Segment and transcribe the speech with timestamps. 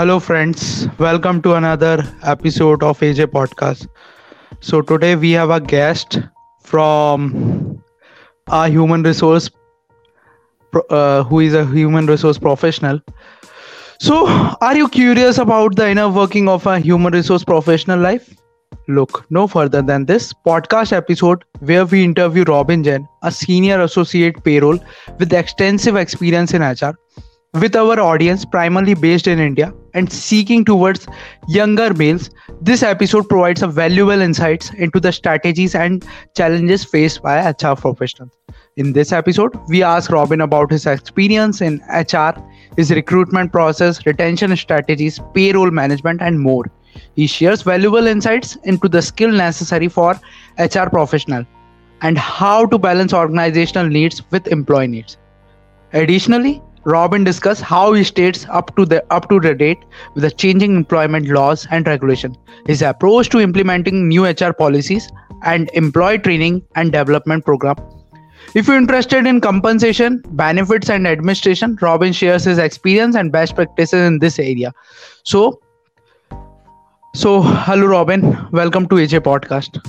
[0.00, 0.88] Hello, friends.
[0.98, 3.86] Welcome to another episode of AJ Podcast.
[4.60, 6.18] So, today we have a guest
[6.62, 7.84] from
[8.46, 9.50] a human resource
[10.88, 13.02] uh, who is a human resource professional.
[13.98, 14.26] So,
[14.62, 18.34] are you curious about the inner working of a human resource professional life?
[18.88, 24.42] Look no further than this podcast episode where we interview Robin Jain, a senior associate
[24.44, 24.78] payroll
[25.18, 26.94] with extensive experience in HR,
[27.54, 31.08] with our audience primarily based in India and seeking towards
[31.48, 32.30] younger males.
[32.60, 38.30] This episode provides a valuable insights into the strategies and challenges faced by HR professionals.
[38.76, 42.40] In this episode, we ask Robin about his experience in HR,
[42.76, 46.70] his recruitment process, retention strategies, payroll management, and more.
[47.16, 50.20] He shares valuable insights into the skill necessary for
[50.58, 51.44] HR professional
[52.02, 55.18] and how to balance organizational needs with employee needs.
[55.92, 59.78] Additionally, Robin discuss how he stays up to the up to the date
[60.14, 62.34] with the changing employment laws and regulation,
[62.66, 65.10] his approach to implementing new HR policies,
[65.44, 67.76] and employee training and development program.
[68.54, 74.06] If you're interested in compensation, benefits, and administration, Robin shares his experience and best practices
[74.06, 74.72] in this area.
[75.22, 75.60] So,
[77.14, 78.22] so hello, Robin.
[78.52, 79.86] Welcome to AJ Podcast.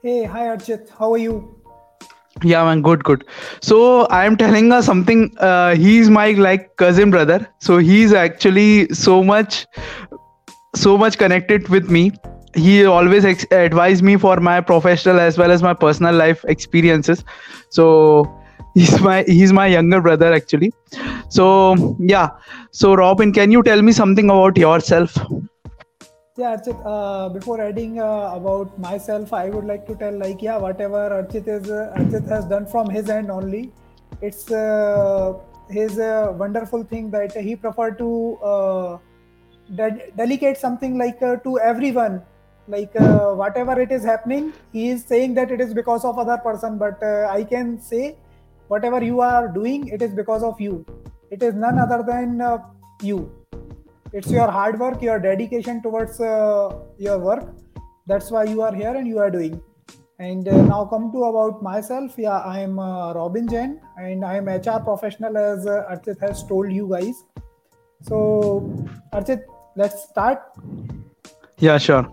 [0.00, 0.88] Hey, hi Archit.
[0.90, 1.63] How are you?
[2.42, 3.24] Yeah, man, good, good.
[3.62, 5.32] So I am telling us something.
[5.38, 7.46] Uh, he's my like cousin brother.
[7.60, 9.66] So he's actually so much,
[10.74, 12.12] so much connected with me.
[12.54, 17.24] He always ex- advised me for my professional as well as my personal life experiences.
[17.70, 18.32] So
[18.74, 20.72] he's my he's my younger brother actually.
[21.28, 22.30] So yeah.
[22.72, 25.16] So Robin, can you tell me something about yourself?
[26.36, 26.78] Yeah, Archit.
[26.84, 31.46] Uh, before adding uh, about myself, I would like to tell like yeah, whatever Archit
[31.46, 33.70] is uh, Archit has done from his end only.
[34.20, 35.34] It's uh,
[35.70, 38.98] his uh, wonderful thing that he preferred to uh,
[39.76, 42.20] de- delegate something like to everyone.
[42.66, 46.78] Like whatever it is happening, he is saying that it is because of other person.
[46.78, 48.16] But I can say,
[48.66, 50.84] whatever you are doing, it is because of you.
[51.30, 52.42] It is none other than
[53.02, 53.30] you
[54.18, 57.52] it's your hard work your dedication towards uh, your work.
[58.06, 59.60] That's why you are here and you are doing.
[60.20, 62.14] And uh, now come to about myself.
[62.16, 66.44] Yeah i am uh, robin jain and i am hr professional as uh, archit has
[66.52, 67.24] told you guys.
[68.02, 68.20] So
[69.12, 69.42] archit
[69.76, 70.42] let's start.
[71.58, 72.06] Yeah, sure.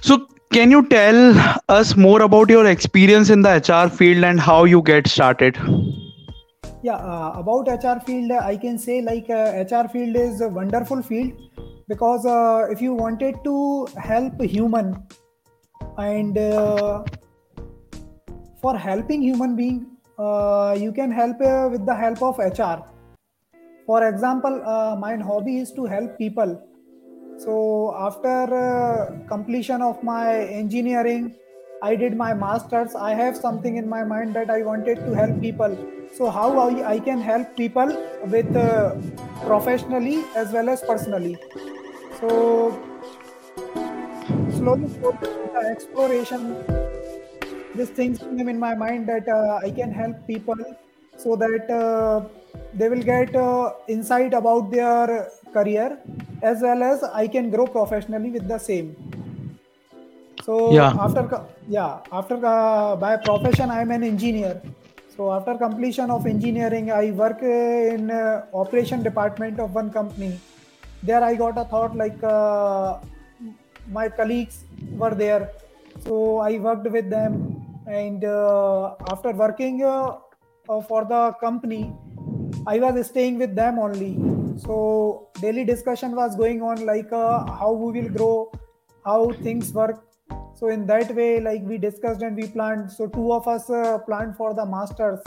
[0.00, 4.64] So can you tell us more about your experience in the HR field and how
[4.64, 5.58] you get started?
[6.86, 11.02] Yeah uh, about hr field i can say like uh, hr field is a wonderful
[11.02, 11.32] field
[11.92, 13.54] because uh, if you wanted to
[14.10, 14.96] help human
[15.98, 17.02] and uh,
[18.60, 19.80] for helping human being
[20.18, 21.40] uh, you can help
[21.72, 22.78] with the help of hr
[23.90, 24.62] for example
[25.06, 26.60] my hobby is to help people.
[27.38, 28.32] So after
[29.28, 30.24] completion of my
[30.60, 31.36] engineering
[31.86, 32.94] i did my masters.
[32.94, 35.76] I have something in my mind that i wanted to help people.
[36.18, 37.92] So how i, I can help people
[38.34, 38.94] with uh,
[39.44, 41.36] professionally as well as personally.
[42.20, 42.30] So
[44.58, 45.28] slowly slowly
[45.70, 46.42] exploration
[47.76, 50.56] these things came in my mind that uh, I can help people
[51.16, 52.28] so that uh,
[52.74, 55.98] they will get uh, insight about their career
[56.42, 58.96] as well as I can grow professionally with the same.
[60.46, 60.92] So Yeah.
[61.04, 61.22] after
[61.76, 64.62] yeah after uh, by profession I am an engineer.
[65.16, 70.32] So after completion of engineering I work in uh, operation department of one company.
[71.02, 72.98] There I got a thought like uh,
[73.98, 74.64] my colleagues
[75.02, 75.42] were there
[76.04, 77.38] so i worked with them
[77.86, 80.18] and uh, after working uh,
[80.68, 81.82] uh, for the company
[82.66, 84.12] i was staying with them only
[84.64, 84.76] so
[85.40, 88.34] daily discussion was going on like uh, how we will grow
[89.04, 89.98] how things work
[90.58, 93.98] so in that way like we discussed and we planned so two of us uh,
[93.98, 95.20] planned for the masters.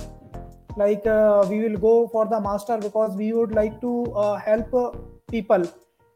[0.75, 4.73] Like uh, we will go for the master because we would like to uh, help
[4.73, 4.91] uh,
[5.29, 5.71] people.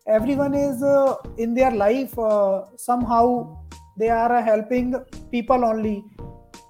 [0.07, 3.57] Everyone is uh, in their life uh, somehow
[3.97, 4.95] they are helping
[5.31, 6.03] people only.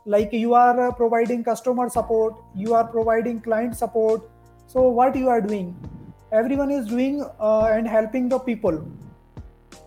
[0.05, 4.29] Like you are providing customer support you are providing client support.
[4.67, 5.75] So what you are doing?
[6.33, 8.85] Everyone is doing and helping the people.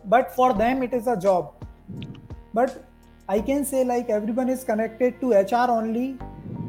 [0.06, 1.55] But for them it is a job
[2.54, 2.88] but
[3.28, 6.18] i can say like everyone is connected to hr only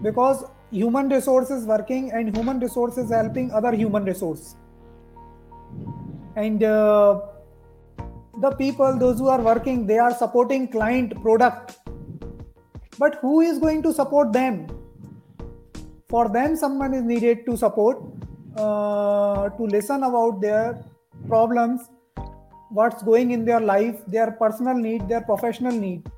[0.02, 4.56] because human resource is working and human resource is helping other human resource.
[6.36, 7.22] And uh,
[8.40, 11.78] the people those who are working they are supporting client product.
[13.00, 14.68] But who is going to support them?
[16.10, 18.02] For them someone is needed to support
[18.56, 20.84] uh, to listen about their
[21.28, 21.90] problems
[22.70, 26.10] what's going in their life their personal need their professional need.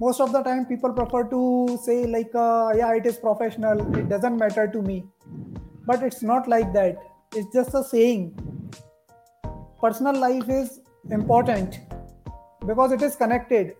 [0.00, 4.08] Most of the time people prefer to say like uh, yeah it is professional it
[4.08, 5.04] doesn't matter to me.
[5.86, 6.96] But it's not like that.
[7.34, 8.34] It's just a saying.
[9.80, 10.80] Personal life is
[11.10, 11.80] important
[12.66, 13.74] because it is connected.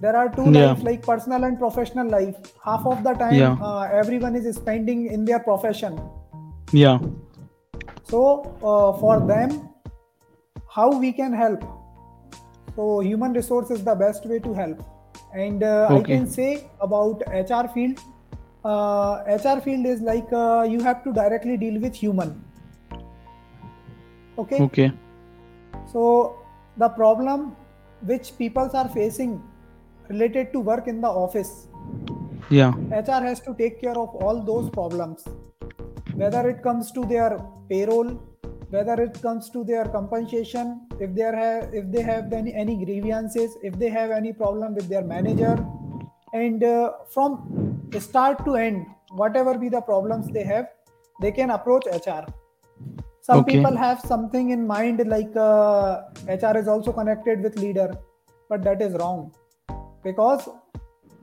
[0.00, 0.64] There are two Yeah.
[0.66, 2.36] lives like personal and professional life.
[2.64, 3.56] Half of the time Yeah.
[3.62, 6.00] uh, everyone is spending in their profession.
[6.72, 6.98] Yeah.
[8.10, 8.20] so
[8.70, 9.52] uh, for them
[10.76, 11.64] how we can help.
[12.74, 14.84] So human resource is the best way to help.
[15.42, 16.48] And uh, i can say
[16.86, 17.98] about hr field
[18.64, 22.32] uh, hr field is like uh, you have to directly deal with human.
[24.38, 24.60] Okay?
[24.68, 24.92] Okay.
[25.92, 26.02] so
[26.80, 27.44] the problem
[28.10, 29.42] which people are facing
[30.08, 31.68] related to work in the office.
[32.50, 32.72] Yeah.
[32.90, 35.24] HR has to take care of all those problems,
[36.14, 37.30] whether it comes to their
[37.70, 38.10] payroll,
[38.70, 43.56] whether it comes to their compensation, if they have if they have any, any grievances,
[43.62, 45.56] if they have any problem with their manager,
[46.32, 47.44] and uh, from
[47.98, 50.66] start to end, whatever be the problems they have,
[51.20, 52.24] they can approach HR.
[53.20, 53.56] Some Okay.
[53.56, 57.92] people have something in mind like uh, HR is also connected with leader,
[58.48, 59.32] but that is wrong
[60.04, 60.48] because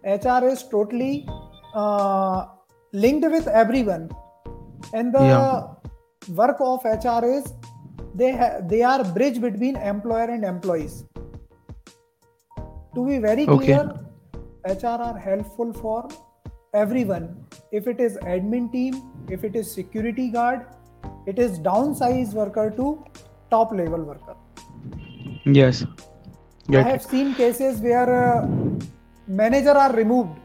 [0.05, 1.27] HR is totally
[1.73, 2.45] uh,
[2.93, 4.09] linked with everyone,
[4.93, 5.61] and the Yeah.
[6.29, 7.53] Work of HR is
[8.15, 11.05] they ha- they are bridge between employer and employees.
[12.95, 13.65] To be very Okay.
[13.65, 13.93] clear,
[14.65, 16.07] HR are helpful for
[16.73, 17.45] everyone.
[17.71, 20.65] If it is admin team, if it is security guard,
[21.25, 23.03] it is downsized worker to
[23.49, 24.35] top level worker.
[25.45, 25.85] Yes.
[26.69, 27.01] I have it.
[27.01, 28.47] seen cases where uh,
[29.27, 30.37] manager are removed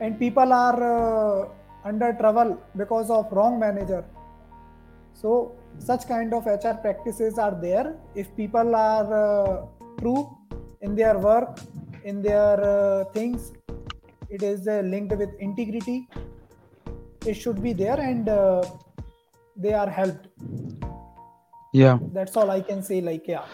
[0.00, 1.48] and people are uh,
[1.84, 4.04] under trouble because of wrong manager.
[5.20, 7.96] So such kind of HR practices are there.
[8.14, 9.66] If people are uh,
[9.98, 10.36] true
[10.80, 11.58] in their work,
[12.04, 13.52] in their uh, things,
[14.30, 16.08] it is uh, linked with integrity.
[17.26, 18.62] It should be there and uh,
[19.56, 20.28] they are helped.
[21.72, 21.98] Yeah.
[22.12, 23.00] That's all I can say.
[23.00, 23.44] Like yeah.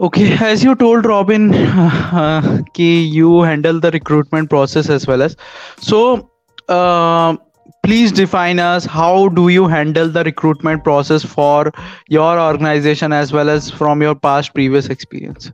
[0.00, 5.36] Okay, as you told Robin, uh, you handle the recruitment process as well as.
[5.78, 6.30] So,
[6.68, 7.36] uh,
[7.86, 8.84] please define us.
[8.84, 11.72] How do you handle the recruitment process for
[12.08, 15.52] your organization as well as from your past previous experience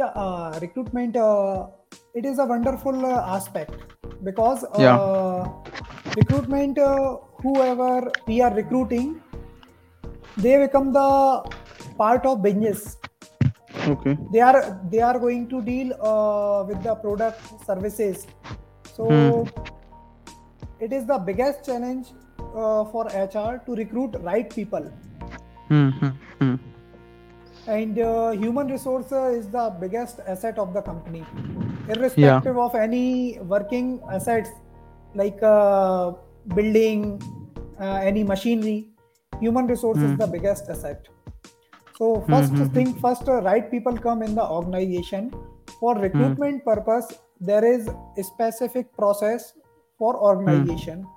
[0.00, 1.66] yeah uh, recruitment uh,
[2.14, 3.72] it is a wonderful uh, aspect
[4.28, 5.48] because uh, Yeah.
[6.20, 9.20] recruitment uh, whoever we are recruiting
[10.36, 11.08] they become the
[11.98, 12.96] part of business.
[13.88, 14.16] Okay.
[14.32, 14.58] they are
[14.92, 18.26] they are going to deal uh, with the product services.
[18.96, 19.46] So
[20.80, 22.08] it is the biggest challenge
[22.54, 24.90] uh, for hr to recruit right people
[25.68, 26.08] Hmm, hmm,
[26.40, 26.54] hmm.
[27.68, 31.24] and uh, human resource is the biggest asset of the company
[31.88, 34.50] irrespective of any working assets
[35.14, 36.12] like uh,
[36.56, 37.22] building
[37.80, 38.88] uh, any machinery
[39.40, 40.16] human resource is Hmm.
[40.24, 41.08] the biggest asset
[41.98, 42.74] so first hmm, hmm.
[42.74, 45.30] thing first uh, right people come in the organization
[45.78, 47.08] for recruitment purpose
[47.40, 47.88] there is
[48.18, 49.52] a specific process
[50.00, 51.08] for organization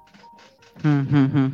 [0.81, 1.47] Hmm, hmm, hmm.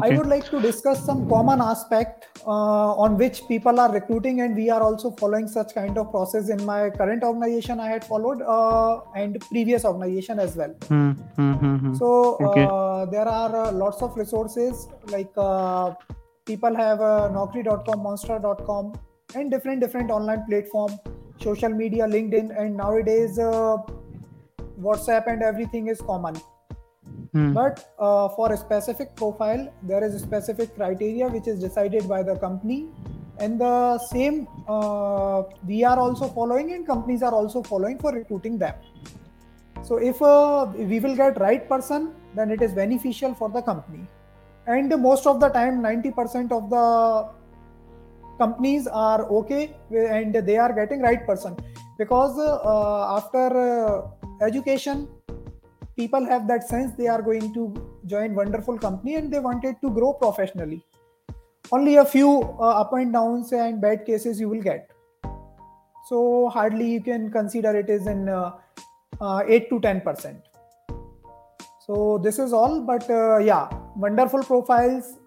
[0.00, 4.56] I would like to discuss some common aspect uh, on which people are recruiting, and
[4.56, 7.78] we are also following such kind of process in my current organization.
[7.78, 10.74] I had followed uh, and previous organization as well.
[10.88, 11.94] Hmm, hmm, hmm, hmm.
[11.94, 12.66] So Okay.
[12.70, 15.92] uh, there are uh, lots of resources like uh,
[16.46, 18.94] people have uh, Naukri.com, Monster.com,
[19.34, 20.96] and different different online platform,
[21.38, 23.76] social media, LinkedIn, and nowadays uh,
[24.80, 26.34] WhatsApp and everything is common
[27.32, 27.54] Hmm.
[27.54, 32.22] but uh, for a specific profile there is a specific criteria which is decided by
[32.22, 32.88] the company.
[33.38, 38.58] And the same uh, we are also following and companies are also following for recruiting
[38.58, 38.74] them.
[39.82, 44.06] So if uh, we will get right person then it is beneficial for the company.
[44.66, 47.28] And most of the time 90% of the
[48.38, 51.56] companies are okay and they are getting right person.
[51.96, 55.08] Because uh, after uh, education
[55.96, 57.74] people have that sense they are going to
[58.06, 60.84] join wonderful company and they wanted to grow professionally.
[61.70, 64.90] Only a few uh, up and downs and bad cases you will get.
[66.08, 68.52] So hardly you can consider it is in uh,
[69.20, 70.38] uh, 8 to 10 percent.
[71.86, 75.18] So this is all but uh, yeah wonderful profiles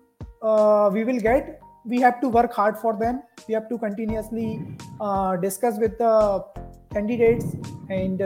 [0.42, 1.60] uh, we will get.
[1.86, 3.22] We have to work hard for them.
[3.48, 4.60] We have to continuously
[5.00, 6.44] uh, discuss with the
[6.92, 7.46] candidates
[7.90, 8.22] and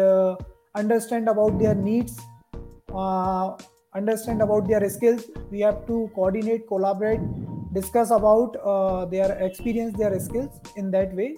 [0.75, 2.19] understand about their needs
[2.93, 3.55] uh,
[3.95, 5.23] understand about their skills.
[5.51, 7.21] We have to coordinate collaborate
[7.73, 10.59] discuss about uh, their experience their skills.
[10.75, 11.37] In that way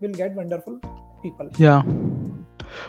[0.00, 0.80] we'll get wonderful
[1.22, 1.50] people.
[1.58, 1.82] Yeah.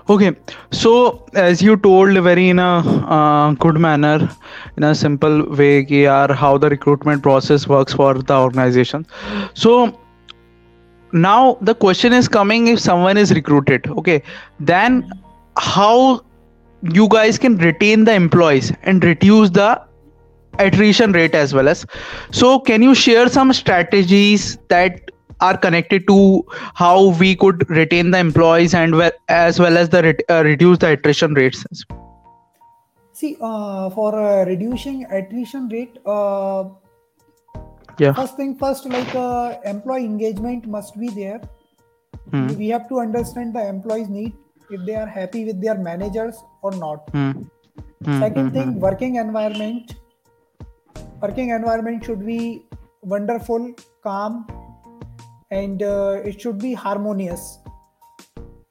[0.09, 0.35] Okay.
[0.71, 2.79] So as you told very in a
[3.17, 4.29] uh, good manner
[4.75, 9.05] in a simple way yaar, how the recruitment process works for the organization.
[9.53, 9.97] So
[11.13, 13.87] now the question is coming if someone is recruited.
[13.87, 14.21] Okay.
[14.59, 15.09] Then
[15.57, 16.21] how
[16.81, 19.81] you guys can retain the employees and reduce the
[20.59, 21.85] attrition rate as well as
[22.31, 28.17] so can you share some strategies that are connected to how we could retain the
[28.17, 28.95] employees and
[29.29, 31.63] as well as the uh, reduce the attrition rates?
[33.13, 36.65] See uh, for uh, reducing attrition rate uh,
[37.99, 38.13] yeah.
[38.13, 41.41] first thing first like uh, employee engagement must be there.
[42.31, 42.47] Hmm.
[42.57, 44.33] we have to understand the employees need
[44.69, 47.09] if they are happy with their managers or not.
[47.11, 47.31] Hmm.
[48.05, 49.95] Hmm, second thing working environment.
[51.21, 52.65] Working environment should be
[53.01, 54.45] wonderful calm
[55.49, 57.59] and uh, it should be harmonious.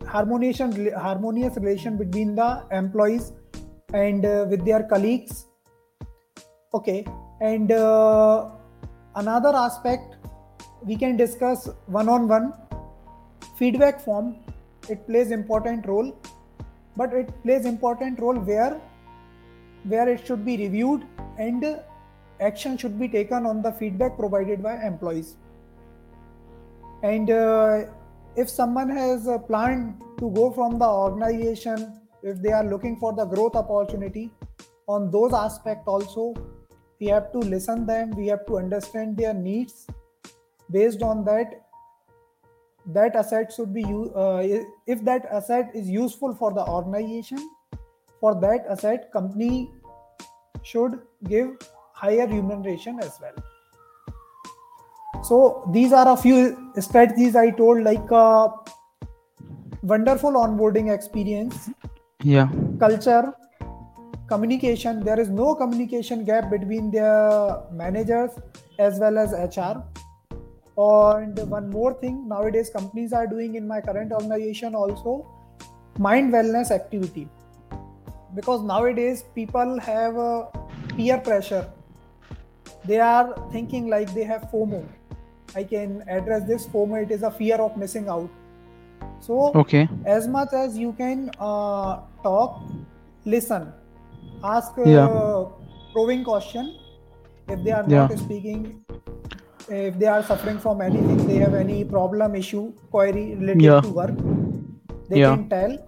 [0.06, 3.32] Harmonious harmonious relation between the employees
[3.92, 5.46] and uh, with their colleagues.
[6.72, 7.04] Okay
[7.40, 8.50] and uh,
[9.16, 10.16] another aspect
[10.82, 12.52] we can discuss one on one
[13.58, 14.36] feedback form
[14.88, 16.14] it plays important role
[16.96, 18.80] but it plays important role where
[19.84, 21.04] where it should be reviewed
[21.38, 21.64] and
[22.40, 25.36] action should be taken on the feedback provided by employees.
[27.02, 27.84] And uh,
[28.36, 33.12] if someone has a plan to go from the organization if they are looking for
[33.12, 34.30] the growth opportunity
[34.88, 36.34] on those aspects also
[37.00, 39.86] we have to listen them we have to understand their needs
[40.70, 41.65] based on that
[42.86, 44.42] that asset should be uh,
[44.86, 47.38] if that asset is useful for the organization
[48.20, 49.70] for that asset company
[50.62, 51.50] should give
[51.92, 53.34] higher remuneration as well.
[55.24, 58.48] So these are a few strategies i told like uh,
[59.82, 61.70] wonderful onboarding experience
[62.22, 62.48] yeah.
[62.78, 63.34] culture
[64.28, 65.04] communication.
[65.04, 68.30] There is no communication gap between the managers
[68.78, 69.82] as well as hr
[70.78, 75.26] and one more thing nowadays companies are doing in my current organization also
[75.98, 77.28] mind wellness activity.
[78.34, 80.48] Because nowadays people have a
[80.94, 81.70] peer pressure.
[82.84, 84.86] They are thinking like they have fomo.
[85.54, 88.30] I can address this fomo it is a fear of missing out.
[89.20, 89.88] So okay.
[90.04, 92.62] as much as you can uh, talk
[93.24, 93.72] listen
[94.44, 95.44] ask a yeah.
[95.92, 96.78] probing question.
[97.48, 98.06] If they are yeah.
[98.08, 98.84] not speaking
[99.68, 103.80] if they are suffering from anything they have any problem issue query related yeah.
[103.80, 104.16] to work
[105.08, 105.34] they yeah.
[105.34, 105.78] can tell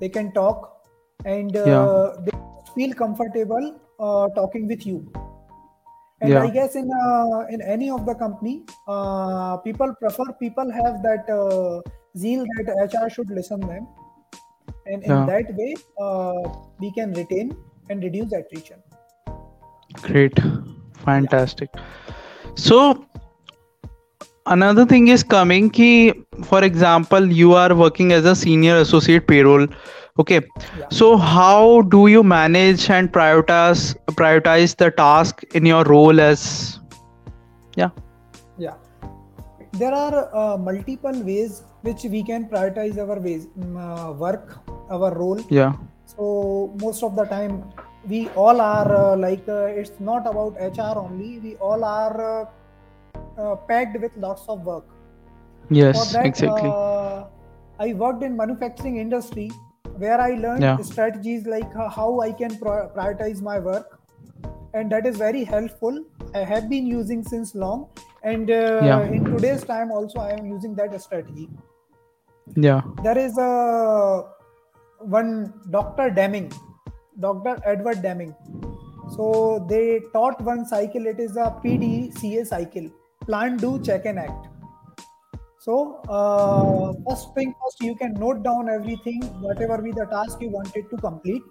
[0.00, 0.86] they can talk
[1.24, 2.24] and uh, yeah.
[2.24, 2.32] they
[2.74, 4.98] feel comfortable uh, talking with you
[6.20, 11.02] and i guess in uh, in any of the company uh, people prefer people have
[11.02, 11.80] that uh,
[12.16, 13.86] zeal that hr should listen them
[14.86, 16.42] and in that way uh,
[16.80, 17.56] we can retain
[17.90, 18.80] and reduce attrition
[20.02, 20.38] great
[21.04, 21.70] fantastic.
[22.54, 23.06] So
[24.46, 26.12] another thing is coming key
[26.44, 29.66] for example you are working as a senior associate payroll
[30.18, 30.40] okay?
[30.78, 30.86] Yeah.
[30.90, 36.78] so how do you manage and prioritize prioritize the task in your role as
[37.76, 37.90] yeah?
[38.58, 38.74] Yeah.
[39.72, 44.58] There are uh, multiple ways which we can prioritize our ways um, uh, work
[44.90, 45.40] our role.
[45.50, 45.72] Yeah.
[46.06, 47.64] So most of the time
[48.08, 52.44] we all are uh, like uh, it's not about hr only we all are uh,
[53.40, 54.84] uh, packed with lots of work
[55.70, 56.70] yes that, exactly
[57.80, 59.50] i worked in manufacturing industry
[59.96, 60.80] where I learned yeah.
[60.82, 64.00] strategies like how I can prioritize my work,
[64.72, 66.04] and that is very helpful.
[66.34, 67.88] I have been using since long,
[68.22, 69.02] and uh, yeah.
[69.02, 71.48] in today's time also I am using that strategy.
[72.56, 74.24] Yeah, there is a
[74.98, 76.10] one Dr.
[76.10, 76.52] Deming,
[77.20, 77.60] Dr.
[77.64, 78.34] Edward Deming.
[79.16, 81.06] So they taught one cycle.
[81.06, 82.90] It is a PDCA cycle:
[83.26, 84.48] plan, do, check, and act
[85.64, 90.50] so uh, first thing first, you can note down everything, whatever be the task you
[90.50, 91.42] wanted to complete.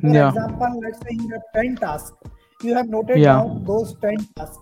[0.00, 0.30] For yeah.
[0.30, 2.16] example, let's say you have 10 tasks.
[2.64, 3.34] You have noted yeah.
[3.34, 4.58] down those 10 tasks.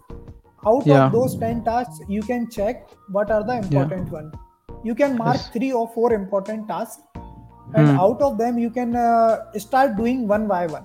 [0.66, 1.06] Out yeah.
[1.06, 4.34] of those 10 tasks, you can check what are the important ones.
[4.84, 5.48] You can mark yes.
[5.48, 7.02] three or four important tasks.
[7.74, 7.98] And hmm.
[7.98, 10.84] out of them, you can uh, start doing one by one.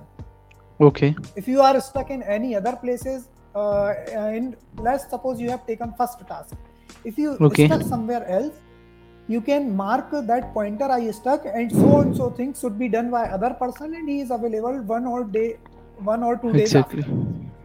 [0.79, 1.15] Okay.
[1.35, 5.93] If you are stuck in any other places, uh, and let's suppose you have taken
[5.97, 6.55] first task
[7.03, 7.67] if you okay.
[7.67, 8.53] stuck somewhere else,
[9.27, 13.09] you can mark that pointer I stuck and so and so things should be done
[13.11, 15.57] by other person and he is available one or day,
[15.97, 17.03] one or two days exactly.
[17.03, 17.15] After.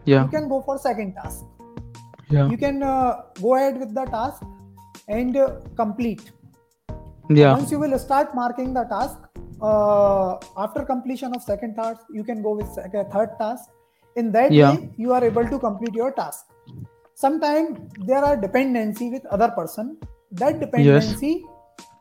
[0.05, 0.25] Yeah.
[0.25, 1.45] You can go for second task.
[2.29, 2.51] Yeah.
[2.51, 4.43] you can uh, go ahead with the task
[5.07, 6.33] and uh, complete
[7.29, 7.53] Yeah.
[7.55, 9.19] once you will start marking the task
[9.63, 13.71] uh, after completion of second task you can go with uh, third task
[14.17, 14.73] in that Yeah.
[14.75, 16.47] way you are able to complete your task
[17.15, 19.97] sometimes there are dependency with other person
[20.33, 21.45] that dependency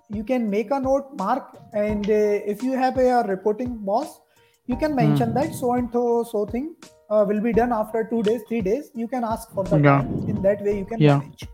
[0.10, 4.20] you can make a note mark and uh, if you have a reporting boss
[4.68, 5.36] you can mention Hmm.
[5.40, 6.76] that so and so so thing
[7.10, 10.02] uh, will be done after two days three days you can ask for the Yeah.
[10.02, 11.20] time in that way you can Yeah.
[11.20, 11.48] manage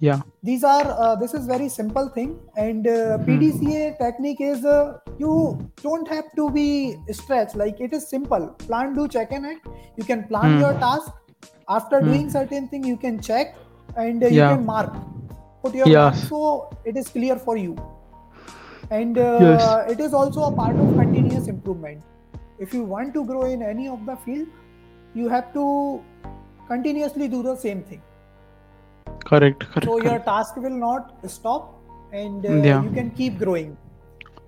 [0.00, 0.20] Yeah.
[0.42, 3.38] these are uh, this is very simple thing and uh, Hmm.
[3.40, 5.32] pdca technique is uh, you
[5.82, 10.04] don't have to be stretched like it is simple plan do check and act you
[10.04, 10.60] can plan Hmm.
[10.64, 11.12] your task
[11.68, 12.06] after Hmm.
[12.10, 13.54] doing certain thing you can check
[13.96, 14.50] and uh, you Yeah.
[14.54, 14.96] can mark
[15.62, 16.14] put your Yes.
[16.14, 16.42] mark so
[16.84, 17.76] it is clear for you
[18.90, 19.90] and uh, Yes.
[19.96, 22.02] it is also a part of continuous improvement
[22.58, 24.48] if you want to grow in any of the field
[25.14, 25.66] you have to
[26.68, 28.02] continuously do the same thing
[29.30, 29.64] Correct.
[29.72, 29.84] Correct.
[29.86, 30.26] so your correct.
[30.26, 31.66] task will not stop
[32.12, 32.82] and uh, Yeah.
[32.82, 33.76] you can keep growing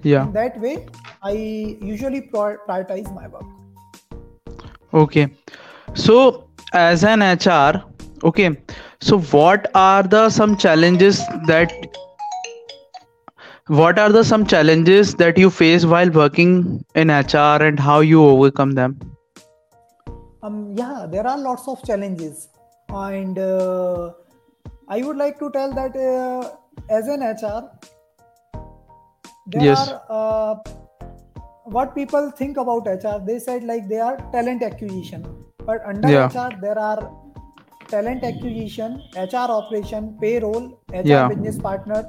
[0.03, 0.25] Yeah.
[0.27, 0.77] in that way
[1.23, 1.33] i
[1.93, 3.51] usually prioritize my work
[5.01, 5.27] Okay.
[5.95, 7.83] So as an HR,
[8.25, 8.49] okay.
[9.01, 11.73] So what are the some challenges that
[13.69, 18.23] what are the some challenges that you face while working in HR and how you
[18.23, 18.99] overcome them?
[20.43, 22.49] um yeah there are lots of challenges
[23.03, 24.11] and uh,
[24.95, 26.43] i would like to tell that uh,
[26.99, 27.61] as an hr
[29.53, 29.89] there Yes.
[29.89, 30.55] are uh,
[31.77, 35.27] what people think about hr they said like they are talent acquisition
[35.71, 36.29] but under Yeah.
[36.37, 37.01] hr there are
[37.95, 41.29] talent acquisition hr operation payroll hr Yeah.
[41.35, 42.07] business partners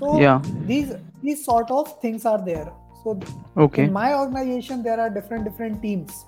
[0.00, 0.40] so Yeah.
[0.72, 0.92] these
[1.26, 2.68] these sort of things are there
[3.02, 3.18] so
[3.66, 3.84] Okay.
[3.86, 6.24] in my organization there are different different teams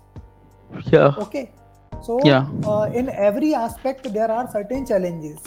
[0.96, 1.10] Yeah.
[1.26, 1.44] okay
[2.06, 2.46] so Yeah.
[2.70, 5.40] uh, in every aspect there are certain challenges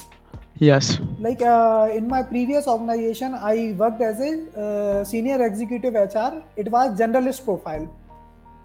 [0.60, 1.00] Yes.
[1.18, 4.32] like uh, in my previous organization i worked as a
[4.64, 7.86] uh, senior executive hr it was generalist profile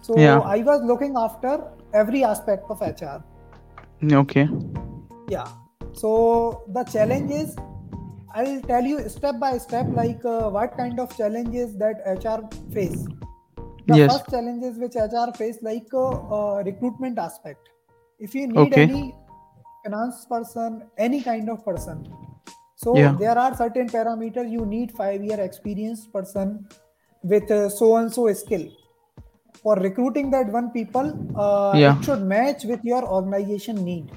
[0.01, 0.39] so Yeah.
[0.41, 1.53] i was looking after
[1.93, 3.17] every aspect of hr
[4.13, 4.47] Okay.
[5.29, 5.47] yeah
[5.93, 7.55] so the challenge is
[8.35, 12.39] i'll tell you step by step like uh, what kind of challenges that hr
[12.73, 13.07] face
[13.87, 14.11] the Yes.
[14.11, 17.69] first challenges which hr face like uh, uh, recruitment aspect
[18.19, 18.83] if you need Okay.
[18.85, 19.13] any
[19.83, 22.03] finance person any kind of person
[22.75, 23.15] so Yeah.
[23.23, 26.67] there are certain parameters you need five year experienced person
[27.23, 28.65] with uh, so and so skill
[29.63, 31.97] for recruiting that one people uh, Yeah.
[31.97, 34.11] it should match with your organization need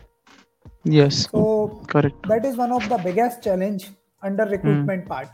[0.85, 1.29] Yes.
[1.33, 2.27] so Correct.
[2.29, 3.90] that is one of the biggest challenge
[4.22, 5.29] under recruitment part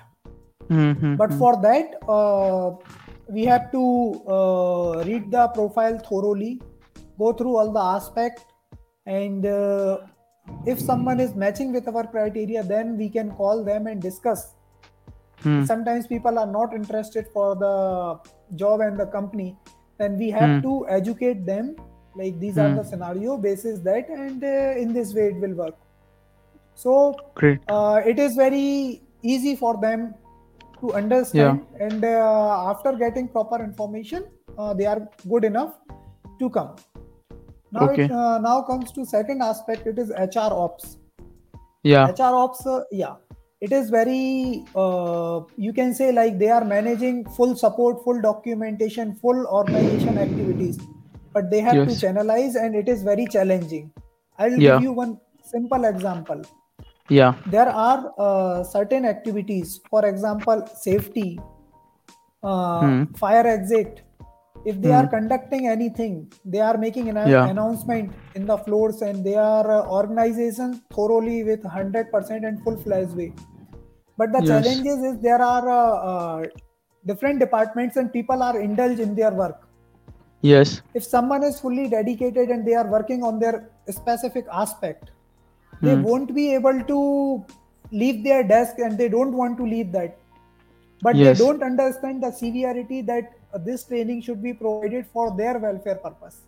[0.70, 1.16] Mm-hmm.
[1.16, 2.70] but for that uh,
[3.28, 3.82] we have to
[4.36, 6.60] uh, read the profile thoroughly
[7.18, 8.44] go through all the aspect
[9.06, 9.98] and uh,
[10.66, 14.54] if someone is matching with our criteria then we can call them and discuss
[15.42, 15.64] Hmm.
[15.64, 17.74] sometimes people are not interested for the
[18.62, 19.56] job and the company
[20.00, 20.60] then we have Hmm.
[20.66, 21.70] to educate them
[22.20, 22.76] like these are Hmm.
[22.80, 25.78] the scenario basis that and uh, in this way it will work
[26.74, 26.96] so
[27.40, 27.60] Great.
[27.68, 30.14] uh, it is very easy for them
[30.80, 34.24] to understand and uh, after getting proper information
[34.58, 35.00] uh, they are
[35.34, 35.72] good enough
[36.38, 36.70] to come
[37.72, 38.04] now Okay.
[38.04, 40.96] it uh, now comes to second aspect it is hr ops
[41.82, 42.06] Yeah.
[42.18, 43.14] hr ops uh, yeah
[43.60, 49.14] it is very uh, you can say like they are managing full support full documentation
[49.24, 50.78] full organization activities
[51.34, 53.90] but they have to channelize and it is very challenging
[54.38, 54.72] i'll Yeah.
[54.74, 55.12] give you one
[55.52, 56.42] simple example
[57.08, 57.34] Yeah.
[57.54, 61.28] there are uh, certain activities for example safety
[62.42, 63.04] uh, Hmm.
[63.22, 64.02] fire exit
[64.64, 65.14] if they are Hmm.
[65.16, 67.46] conducting anything they are making an Yeah.
[67.52, 73.16] announcement in the floors and they are uh, organization thoroughly with 100% and full fledged
[73.16, 73.32] way
[74.18, 74.50] but the Yes.
[74.50, 76.44] challenges is there are uh, uh,
[77.06, 79.66] different departments and people are indulged in their work
[80.42, 80.82] Yes.
[80.94, 85.10] if someone is fully dedicated and they are working on their specific aspect
[85.82, 86.02] they Hmm.
[86.02, 87.00] won't be able to
[87.90, 90.18] leave their desk and they don't want to leave that
[91.02, 91.38] but Yes.
[91.38, 96.40] they don't understand the severity that this training should be provided for their welfare purpose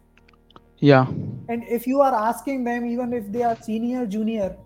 [0.79, 1.07] Yeah.
[1.49, 4.57] and if you are asking them even if they are senior junior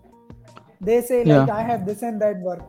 [0.81, 1.55] they say like Yeah.
[1.55, 2.63] i have this and that work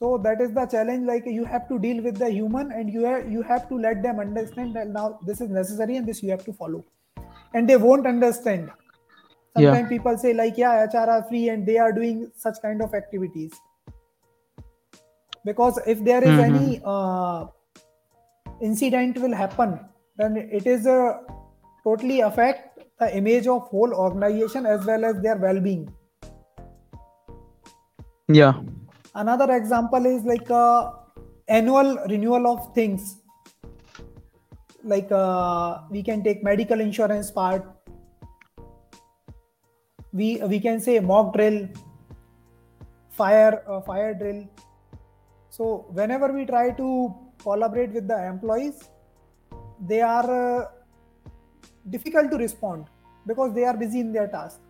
[0.00, 3.04] so that is the challenge like you have to deal with the human and you
[3.04, 6.30] have, you have to let them understand that now this is necessary and this you
[6.30, 6.84] have to follow
[7.54, 8.70] and they won't understand
[9.56, 9.72] Yeah.
[9.72, 12.94] sometimes people say like yeah hr are free and they are doing such kind of
[12.94, 13.52] activities
[15.44, 16.44] because if there is Mhm.
[16.48, 17.46] any uh,
[18.60, 19.78] incident will happen
[20.16, 21.20] then it is a
[21.84, 25.90] totally affect the image of whole organization as well as their well-being.
[28.28, 28.60] Yeah.
[29.14, 30.92] Another example is like a
[31.48, 33.16] annual renewal of things.
[34.84, 37.64] Like uh, we can take medical insurance part.
[40.12, 41.68] We we can say mock drill
[43.10, 44.46] fire uh, fire drill.
[45.48, 48.88] So whenever we try to collaborate with the employees
[49.88, 50.68] they are uh,
[51.88, 52.86] difficult to respond
[53.26, 54.60] because they are busy in their task.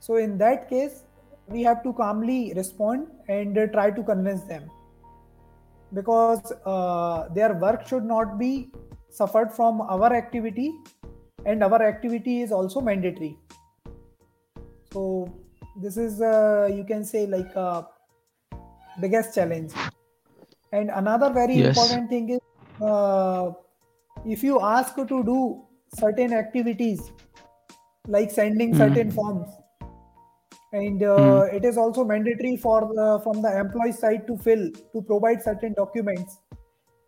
[0.00, 1.04] So in that case
[1.48, 4.70] we have to calmly respond and uh, try to convince them.
[5.94, 8.70] Because uh, their work should not be
[9.10, 10.72] suffered from our activity
[11.44, 13.36] and our activity is also mandatory.
[14.92, 15.32] So
[15.76, 17.86] this is uh, you can say like a
[19.00, 19.72] biggest challenge
[20.72, 21.60] and another very Yes.
[21.60, 22.40] important thing is
[22.82, 23.52] uh,
[24.24, 27.10] if you ask to do certain activities
[28.06, 28.78] like sending Hmm.
[28.82, 29.50] certain forms
[30.72, 35.02] and uh, it is also mandatory for the, from the employee side to fill to
[35.02, 36.38] provide certain documents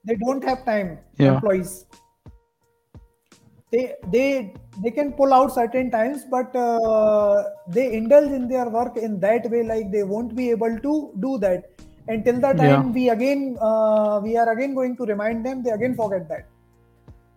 [0.04, 1.40] they don't have time Yeah.
[1.40, 1.86] employees
[3.72, 7.44] they they they can pull out certain times but uh,
[7.76, 10.94] they indulge in their work in that way like they won't be able to
[11.26, 11.64] do that
[12.08, 12.92] until the time Yeah.
[12.96, 16.46] we again uh, we are again going to remind them they again forget that.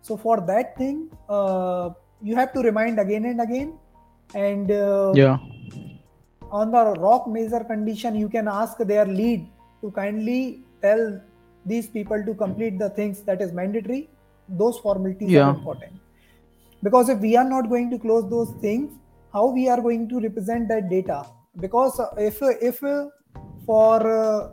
[0.01, 1.89] So for that thing uh,
[2.21, 3.73] you have to remind again and again.
[4.33, 5.37] And uh, yeah.
[6.51, 9.47] on the rock major condition you can ask their lead
[9.81, 11.21] to kindly tell
[11.65, 14.09] these people to complete the things that is mandatory.
[14.49, 15.47] Those formalities Yeah.
[15.47, 15.93] are important.
[16.83, 18.91] Because if we are not going to close those things
[19.33, 21.25] how we are going to represent that data?
[21.59, 22.81] Because if if
[23.67, 24.49] for uh,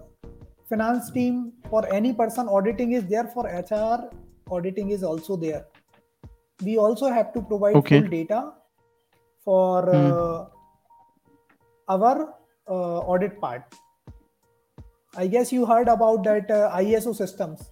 [0.68, 4.10] finance team for any person auditing is there for hr
[4.50, 5.64] auditing is also there.
[6.62, 8.00] We also have to provide Okay.
[8.00, 8.52] full data
[9.44, 10.46] for uh,
[11.88, 12.34] our
[12.68, 13.74] uh, audit part.
[15.16, 17.70] I guess you heard about that uh, iso systems.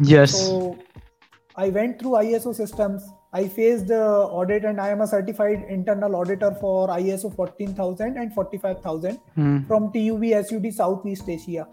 [0.00, 0.32] Yes.
[0.32, 0.78] So
[1.56, 3.02] I went through ISO systems.
[3.32, 8.32] I faced uh, audit and I am a certified internal auditor for ISO 14000 and
[8.34, 9.58] 45000 Hmm.
[9.66, 11.68] from TUV SUD Southeast Asia.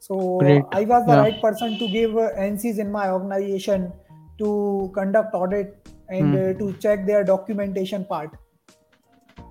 [0.00, 0.64] So Great.
[0.72, 1.20] I was the Yeah.
[1.22, 3.92] right person to give uh, NCs in my organization
[4.38, 6.34] to conduct audit and Hmm.
[6.34, 8.36] uh, to check their documentation part.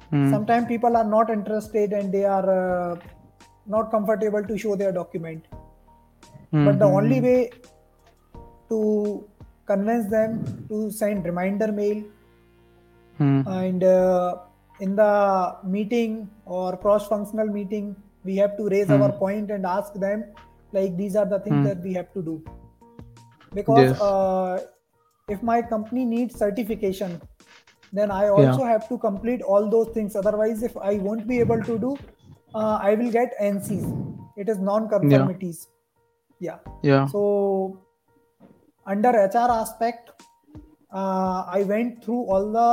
[0.10, 0.30] Hmm.
[0.30, 2.49] Sometimes people are not interested and they are
[2.93, 2.99] uh,
[3.65, 5.45] not comfortable to show their document
[6.51, 7.51] Hmm, but the hmm, only way
[8.69, 9.30] to
[9.67, 10.38] convince them
[10.69, 12.03] to send reminder mail.
[13.19, 13.41] Hmm.
[13.47, 14.36] and uh,
[14.80, 19.17] in the meeting or cross functional meeting we have to raise our Hmm.
[19.21, 20.25] point and ask them
[20.77, 21.63] like these are the things Hmm.
[21.69, 22.36] that we have to do.
[23.60, 24.01] Because Yes.
[24.10, 24.60] uh,
[25.36, 27.17] if my company needs certification
[28.01, 30.15] then i also have to complete all those things.
[30.21, 31.91] Otherwise if i won't be able to do
[32.53, 33.89] uh, i will get ncs
[34.45, 35.67] it is non conformities
[36.39, 36.60] yeah.
[36.84, 37.06] Yeah.
[37.17, 37.21] So
[38.93, 40.12] under hr aspect
[41.00, 42.69] uh, i went through all the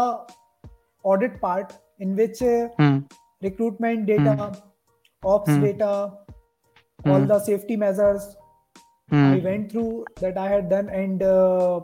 [1.13, 2.99] audit part in which uh, Hmm.
[3.47, 4.35] recruitment data
[5.33, 5.61] ops Hmm.
[5.67, 5.91] data
[7.13, 7.31] all Hmm.
[7.33, 8.25] the safety measures
[9.13, 9.27] Hmm.
[9.35, 11.81] i went through that i had done and uh,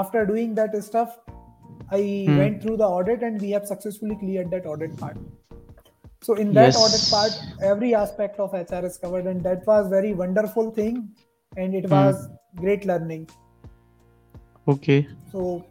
[0.00, 1.18] after doing that stuff
[1.98, 2.36] i Hmm.
[2.42, 5.18] went through the audit and we have successfully cleared that audit part
[6.26, 6.82] so in that Yes.
[6.84, 11.00] audit part every aspect of hr is covered and that was very wonderful thing
[11.62, 12.20] and it was
[12.62, 13.24] great learning
[14.68, 15.06] okay.
[15.30, 15.64] So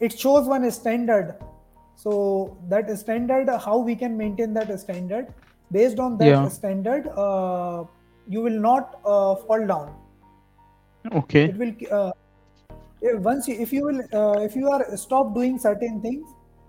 [0.00, 1.36] it shows one standard.
[1.96, 5.32] So that standard how we can maintain that standard?
[5.72, 6.48] Based on that Yeah.
[6.48, 7.84] standard uh,
[8.26, 9.94] you will not uh, fall down.
[11.12, 11.44] Okay.
[11.44, 12.12] It will uh,
[13.28, 16.28] once you, if you will uh, if you are stop doing certain things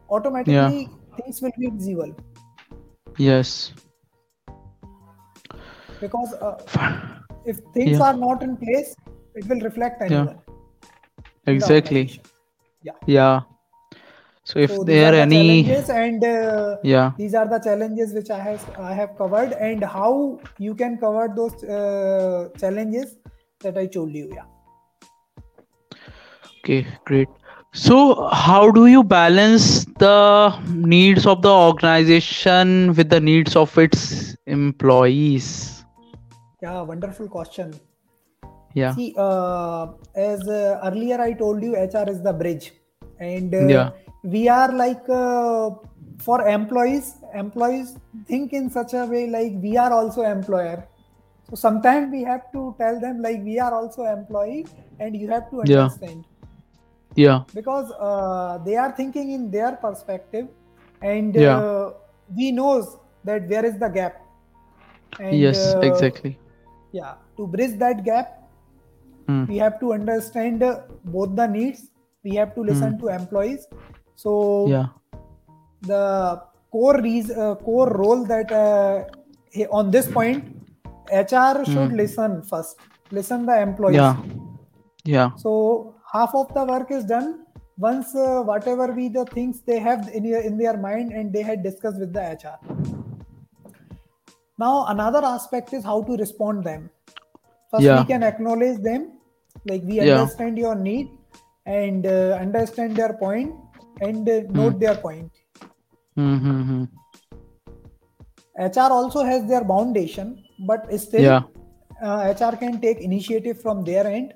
[0.10, 2.16] automatically things will be visible.
[3.18, 3.74] Yes.
[6.00, 6.58] Because uh,
[7.46, 8.08] if things Yeah.
[8.10, 8.96] are not in place
[9.36, 10.40] it will reflect anywhere.
[10.46, 10.51] the
[11.48, 12.24] exactly organization.
[13.06, 13.42] yeah
[14.44, 18.30] so if so there are any challenges and uh, yeah these are the challenges which
[18.30, 23.16] i have i have covered and how you can cover those uh, challenges
[23.62, 24.50] that i told you yeah
[26.64, 27.28] Okay, great.
[27.74, 34.36] So, how do you balance the needs of the organization with the needs of its
[34.46, 35.84] employees?
[36.62, 37.74] yeah wonderful question
[38.74, 42.72] Yeah, see uh, as uh, earlier i told you hr is the bridge
[43.20, 43.90] and uh, Yeah.
[44.24, 45.70] we are like uh,
[46.26, 50.88] for employees employees think in such a way like we are also employer
[51.50, 54.66] so sometimes we have to tell them like we are also employee
[55.00, 55.84] and you have to Yeah.
[55.84, 56.26] understand
[57.16, 57.44] Yeah.
[57.54, 60.48] because uh, they are thinking in their perspective
[61.02, 61.58] and Yeah.
[61.60, 61.92] uh,
[62.36, 64.22] we knows that where is the gap
[65.20, 66.38] and Yes, exactly.
[66.94, 68.41] yeah to bridge that gap
[69.32, 69.42] Hmm.
[69.52, 70.72] we have to understand uh,
[71.18, 71.82] both the needs
[72.28, 73.68] we have to listen to employees
[74.24, 74.72] so Hmm.
[74.74, 74.88] Yeah.
[75.92, 76.04] the
[76.74, 79.06] core reason, uh, core role that uh,
[79.80, 80.44] on this point
[81.22, 82.78] hr should listen first
[83.20, 84.28] listen the employees Hmm.
[85.06, 85.16] Yeah.
[85.16, 85.30] Yeah.
[85.44, 85.52] so
[86.14, 87.30] half of the work is done
[87.90, 91.64] once uh, whatever be the things they have in, in their mind and they had
[91.70, 92.58] discussed with the hr
[94.66, 96.90] now another aspect is how to respond them
[97.72, 98.00] first Yeah.
[98.02, 99.02] we can acknowledge them
[99.66, 100.22] like we Yeah.
[100.22, 101.10] understand your need
[101.66, 103.54] and uh, understand their point
[104.02, 105.32] and uh, note their point
[106.18, 106.84] Mm-hmm.
[108.60, 111.44] hr also has their foundation but still Yeah.
[112.04, 114.34] uh, hr can take initiative from their end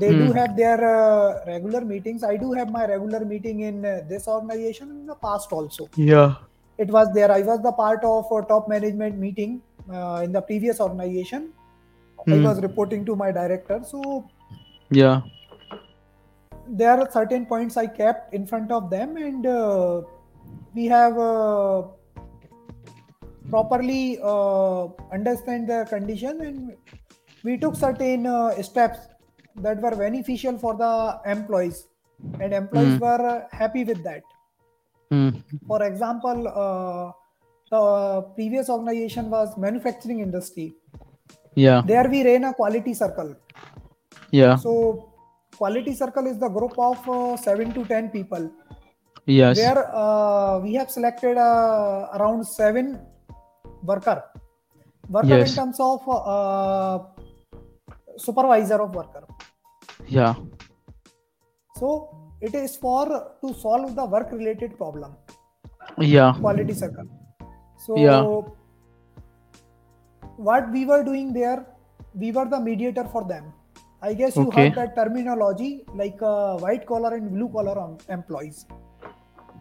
[0.00, 0.36] they do Hmm.
[0.38, 4.90] have their uh, regular meetings i do have my regular meeting in uh, this organization
[4.90, 6.34] in the past also Yeah.
[6.78, 9.62] it was there i was the part of a top management meeting
[9.96, 11.52] uh, in the previous organization
[12.30, 12.44] i Hmm.
[12.46, 14.02] was reporting to my director so
[14.90, 15.20] Yeah.
[16.80, 20.02] there are certain points i kept in front of them and uh,
[20.74, 21.82] we have uh,
[23.50, 26.72] properly uh, understand the condition and
[27.44, 28.98] we took certain uh, steps
[29.56, 31.86] that were beneficial for the employees
[32.40, 33.04] and employees Hmm.
[33.06, 34.22] were happy with that
[35.12, 35.34] Mm.
[35.68, 37.12] for example uh,
[37.70, 40.74] the previous organization was manufacturing industry
[41.64, 41.80] Yeah.
[41.90, 43.30] there we ran a quality circle
[44.30, 44.56] Yeah.
[44.64, 44.72] so
[45.60, 48.50] quality circle is the group of uh, 7 to 10 people
[49.26, 49.56] Yes.
[49.60, 52.98] where uh, we have selected uh, around 7
[53.90, 54.18] worker
[55.16, 55.50] worker Yes.
[55.50, 56.98] in terms of uh,
[58.26, 59.24] supervisor of worker
[60.18, 60.34] Yeah.
[61.80, 61.88] so
[62.40, 63.04] it is for
[63.42, 65.12] to solve the work related problem
[66.16, 66.32] Yeah.
[66.44, 67.08] quality circle
[67.86, 68.22] so Yeah.
[70.36, 71.66] What we were doing there
[72.14, 73.52] we were the mediator for them
[74.02, 74.68] i guess you Okay.
[74.68, 78.66] heard that terminology like uh, white collar and blue collar em- employees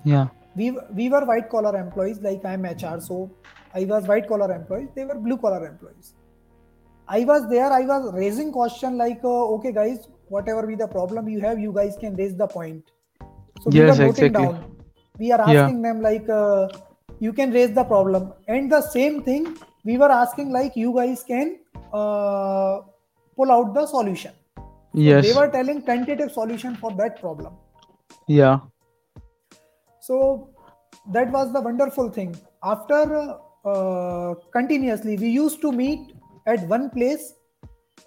[0.04, 0.28] Yeah.
[0.56, 3.16] we we were white collar employees like i'm hr so
[3.74, 6.14] i was white collar employees they were blue collar employees
[7.08, 11.28] i was there i was raising question like uh, okay guys whatever be the problem
[11.30, 12.92] you have you guys can raise the point
[13.64, 14.34] so we Yes, were noting exactly.
[14.34, 14.76] down
[15.20, 15.70] we are Yeah.
[15.70, 16.68] asking them like uh,
[17.20, 19.46] you can raise the problem and the same thing
[19.86, 21.58] we were asking like you guys can
[21.94, 22.80] uh,
[23.38, 25.24] pull out the solution So Yes.
[25.26, 27.54] they were telling tentative solution for that problem
[28.28, 28.60] Yeah.
[30.08, 30.20] so
[31.16, 32.32] that was the wonderful thing
[32.74, 33.00] after
[33.72, 36.14] uh, continuously we used to meet
[36.54, 37.26] at one place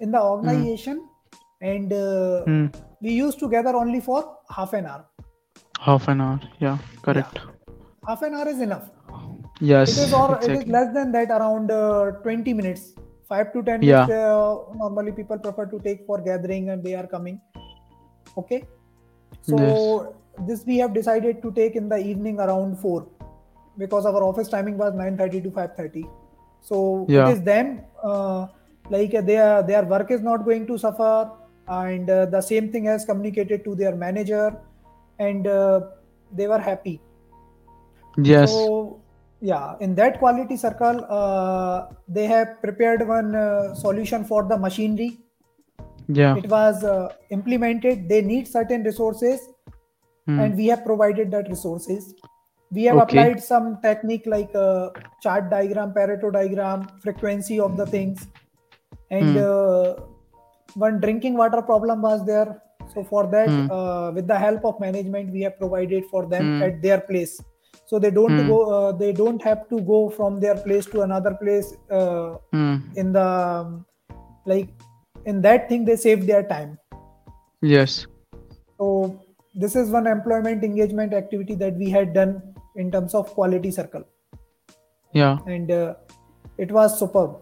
[0.01, 1.05] in the organization
[1.61, 2.67] and uh, Hmm.
[3.07, 4.21] we used to gather only for
[4.59, 5.05] half an hour
[5.81, 6.41] Half an hour.
[6.59, 6.79] Yeah.
[7.03, 7.39] Correct.
[8.07, 8.87] half an hour is enough
[9.61, 9.91] Yes.
[9.97, 12.95] it is or it is less than that around uh, 20 minutes
[13.29, 14.07] 5 to 10 Yeah.
[14.07, 17.41] minutes uh, normally people prefer to take for gathering and they are coming
[18.37, 18.65] okay
[19.43, 20.15] so
[20.47, 23.07] this we have decided to take in the evening around 4
[23.77, 26.05] because our office timing was 9:30 to 5:30
[26.71, 27.27] so Yeah.
[27.29, 28.47] it is them uh,
[28.91, 31.31] like uh, their their work is not going to suffer
[31.81, 34.47] and uh, the same thing has communicated to their manager
[35.19, 35.81] and uh,
[36.41, 36.97] they were happy
[38.31, 38.51] Yes.
[38.51, 39.01] so
[39.41, 45.19] yeah, in that quality circle, uh, they have prepared one uh, solution for the machinery.
[46.09, 46.37] Yeah.
[46.37, 48.09] It was uh, implemented.
[48.09, 49.41] They need certain resources,
[50.27, 50.41] Hmm.
[50.41, 52.15] and we have provided that resources.
[52.71, 53.05] We have Okay.
[53.19, 54.91] applied some technique like uh,
[55.23, 58.27] chart diagram, Pareto diagram, frequency of the things,
[59.11, 59.45] and Hmm.
[59.45, 59.95] uh,
[60.75, 62.63] one drinking water problem was there.
[62.95, 63.71] So for that, Hmm.
[63.71, 67.41] uh, with the help of management, we have provided for them at their place.
[67.91, 68.49] So they don't Hmm.
[68.53, 68.57] go.
[68.79, 71.75] Uh, they don't have to go from their place to another place.
[71.91, 72.77] Uh, Hmm.
[72.97, 73.87] in the um,
[74.47, 74.69] like
[75.25, 76.79] in that thing, they save their time.
[77.63, 78.07] Yes.
[78.79, 78.89] So
[79.55, 84.05] this is one employment engagement activity that we had done in terms of quality circle,
[85.13, 85.39] Yeah.
[85.47, 85.95] and uh,
[86.59, 87.39] it was superb.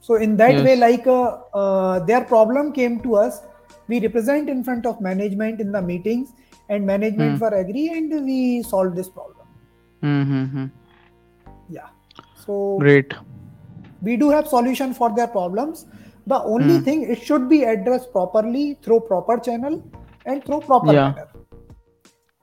[0.00, 0.64] So in that Yes.
[0.64, 3.42] way, like uh, uh, their problem came to us,
[3.88, 6.32] we represent in front of management in the meetings,
[6.68, 7.44] and management Hmm.
[7.46, 9.33] were agree, and we solved this problem.
[10.04, 10.64] Mm-hmm.
[11.70, 11.88] Yeah.
[12.46, 13.14] So Great.
[14.02, 15.86] we do have solution for their problems.
[16.26, 16.84] The only Hmm.
[16.88, 19.82] thing it should be addressed properly through proper channel
[20.26, 21.10] and through proper Yeah.
[21.10, 21.28] manner.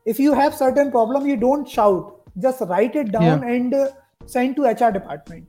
[0.06, 2.12] If you have certain problem, you don't shout.
[2.46, 3.88] Just write it down and uh,
[4.26, 5.48] send to HR department.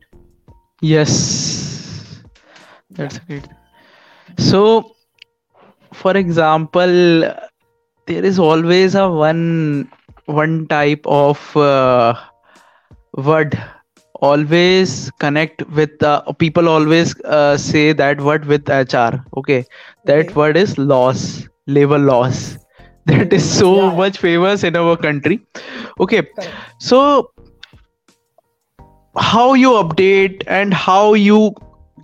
[0.83, 2.23] Yes.
[2.91, 3.49] That's great.
[4.39, 4.63] So,
[5.93, 6.97] for example,
[8.07, 9.91] there is always a one
[10.27, 12.15] one type of uh,
[13.17, 13.61] word.
[14.21, 19.65] Always connect with the people always uh, say that word with hr okay?
[20.05, 20.35] That Okay.
[20.37, 22.59] word is loss labor laws.
[23.07, 23.91] That is so yeah.
[23.91, 25.41] much famous in our country.
[25.99, 26.23] Okay
[26.79, 27.33] so
[29.17, 31.55] how you update and how you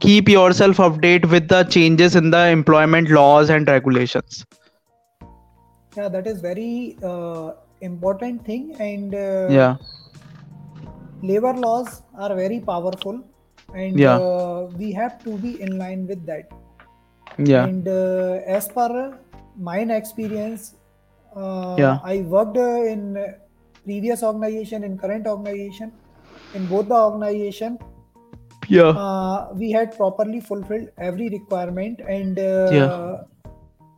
[0.01, 4.45] keep yourself update with the changes in the employment laws and regulations?
[5.97, 9.77] Yeah, that is very uh, important thing, and uh, yeah
[11.23, 13.21] labor laws are very powerful,
[13.75, 14.19] and Yeah.
[14.19, 16.49] uh, we have to be in line with that.
[17.39, 19.19] yeah And uh, as per
[19.57, 20.75] mine experience,
[21.37, 21.99] uh, Yeah.
[22.05, 23.17] I worked uh, in
[23.85, 25.93] previous organization, in current organization,
[26.55, 27.79] in both the organization,
[28.69, 33.17] yeah uh, we had properly fulfilled every requirement and uh, Yeah.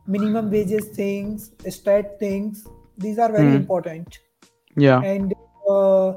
[0.07, 2.65] minimum wages things, stat things.
[3.01, 3.55] These are very Hmm.
[3.61, 4.19] important,
[4.75, 5.33] yeah and
[5.69, 6.13] uh,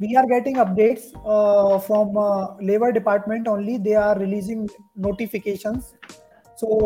[0.00, 3.78] we are getting updates uh, from uh, labor department only.
[3.78, 5.94] They are releasing notifications,
[6.56, 6.78] so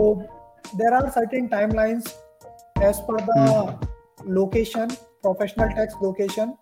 [0.83, 2.12] there are certain timelines
[2.83, 3.79] as per the
[4.25, 4.88] location,
[5.23, 6.57] professional tax location.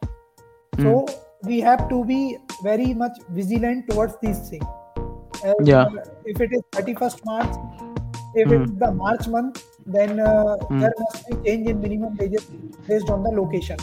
[0.80, 1.06] So
[1.44, 4.64] we have to be very much vigilant towards these things.
[5.44, 5.86] As, Yeah.
[6.24, 7.54] if it is 31st March,
[8.42, 8.56] if Hmm.
[8.56, 10.80] it's the March month, then uh, Hmm.
[10.80, 12.46] there must be change in minimum wages
[12.88, 13.78] based on the location.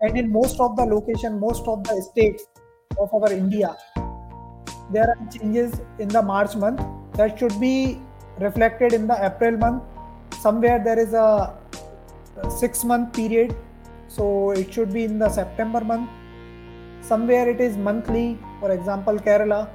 [0.00, 2.46] And in most of the location, most of the states
[2.98, 3.76] of our India,
[4.92, 6.80] there are changes in the March month
[7.14, 8.00] that should be
[8.38, 9.82] reflected in the April month.
[10.40, 11.28] Somewhere there is a
[12.60, 13.54] six month period,
[14.08, 16.08] so it should be in the September month.
[17.02, 19.68] Somewhere it is monthly, for example, Kerala.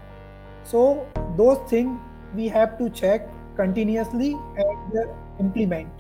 [0.64, 1.06] So
[1.38, 2.00] those things
[2.34, 5.92] we have to check continuously and implement.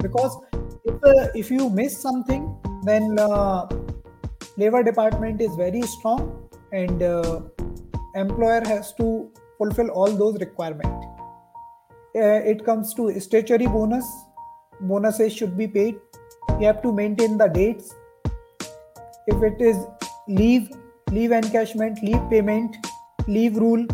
[0.00, 0.36] Because
[0.84, 3.68] if, uh, if you miss something then uh,
[4.56, 7.40] labor department is very strong and uh,
[8.14, 11.06] employer has to fulfill all those requirements
[12.14, 14.06] uh, it comes to statutory bonus.
[14.80, 15.96] Bonuses should be paid.
[16.60, 17.94] You have to maintain the dates.
[19.26, 19.76] If it is
[20.28, 20.68] leave
[21.10, 22.76] leave encashment leave payment
[23.26, 23.86] leave rule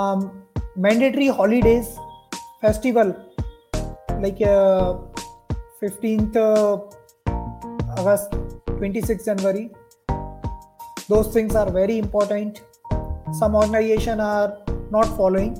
[0.00, 0.20] um,
[0.76, 1.88] mandatory holidays
[2.60, 3.14] festival
[4.24, 4.94] like uh,
[5.82, 6.76] 15th uh,
[7.98, 8.30] august
[8.78, 9.70] 26th january.
[11.08, 12.62] Those things are very important.
[13.38, 14.58] Some organization are
[14.90, 15.52] not following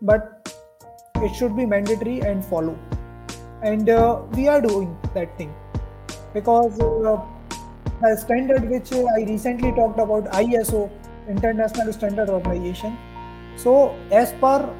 [0.00, 0.54] but
[1.16, 2.78] it should be mandatory and follow.
[3.62, 5.52] And uh, we are doing that thing
[6.32, 7.20] because uh,
[8.02, 10.80] the standard which i recently talked about iso
[11.28, 12.96] international standard organization.
[13.56, 14.70] So as per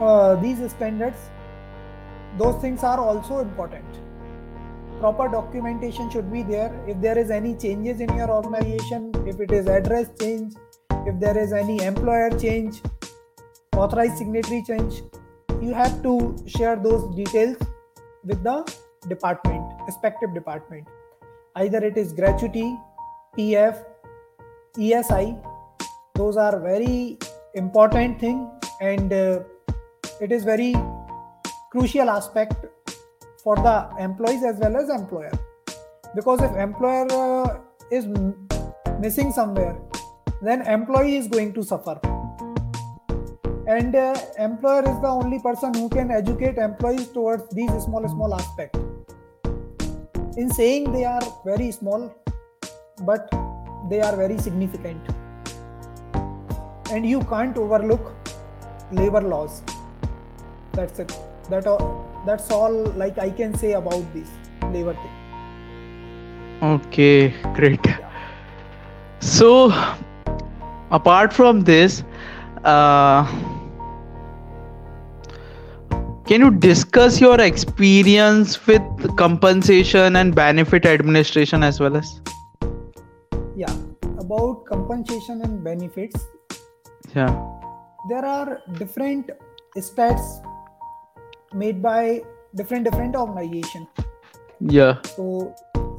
[0.00, 1.18] uh, these standards
[2.38, 3.84] those things are also important.
[5.00, 6.72] Proper documentation should be there.
[6.86, 10.54] If there is any changes in your organization if it is address change
[11.06, 12.80] if there is any employer change
[13.74, 15.02] authorized signatory change
[15.62, 17.56] you have to share those details
[18.24, 18.56] with the
[19.08, 20.86] department respective department.
[21.56, 22.76] Either it is gratuity
[23.36, 23.84] pf
[24.78, 25.24] esi
[26.20, 27.18] those are very
[27.54, 28.38] important thing
[28.80, 29.40] and uh,
[30.20, 30.74] it is very
[31.72, 32.66] crucial aspect
[33.42, 35.32] for the employees as well as employer.
[36.14, 38.48] Because if employer uh, is m-
[39.00, 39.76] missing somewhere
[40.42, 41.98] then employee is going to suffer.
[43.66, 48.34] And uh, employer is the only person who can educate employees towards these small small
[48.34, 48.78] aspects
[50.36, 52.12] in saying they are very small
[53.10, 53.32] but
[53.88, 55.19] they are very significant
[56.90, 58.12] and you can't overlook
[58.92, 59.62] labor laws
[60.72, 61.16] that's it
[61.48, 64.28] that all, that's all like i can say about this
[64.72, 65.16] labor thing
[66.62, 67.80] Okay, great.
[69.20, 69.72] So,
[70.90, 72.04] apart from this,
[72.64, 73.24] uh,
[76.26, 78.82] can you discuss your experience with
[79.16, 82.20] compensation and benefit administration as well as?
[83.56, 83.74] yeah
[84.18, 86.26] about compensation and benefits
[87.14, 87.32] Yeah.
[88.08, 89.30] there are different
[89.76, 90.26] stats
[91.52, 92.22] made by
[92.54, 93.86] different different organization
[94.60, 94.94] Yeah.
[95.16, 95.54] so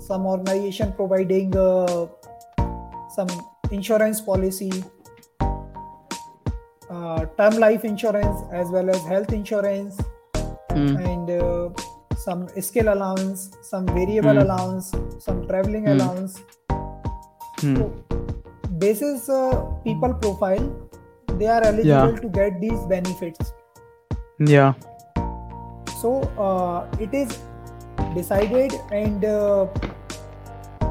[0.08, 2.08] some organization providing uh,
[3.16, 3.30] some
[3.72, 4.72] insurance policy
[6.90, 9.98] uh, term life insurance as well as health insurance
[10.72, 10.96] Hmm.
[11.12, 11.70] and uh,
[12.26, 14.44] some skill allowance some variable Hmm.
[14.46, 14.92] allowance
[15.26, 15.94] some traveling Hmm.
[15.96, 16.40] allowance
[17.62, 17.76] Hmm.
[17.76, 17.92] so
[18.84, 19.52] basis uh,
[19.84, 20.66] people profile
[21.42, 23.54] they are eligible to get these benefits
[24.52, 24.74] Yeah.
[26.02, 26.12] So
[26.44, 27.34] uh, it is
[28.16, 29.68] decided and uh,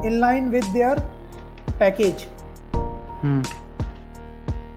[0.09, 0.93] in line with their
[1.81, 2.23] package.
[3.23, 3.41] Hmm.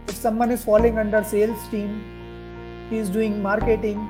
[0.08, 1.94] If someone is falling under sales team,
[2.90, 4.02] he is doing marketing,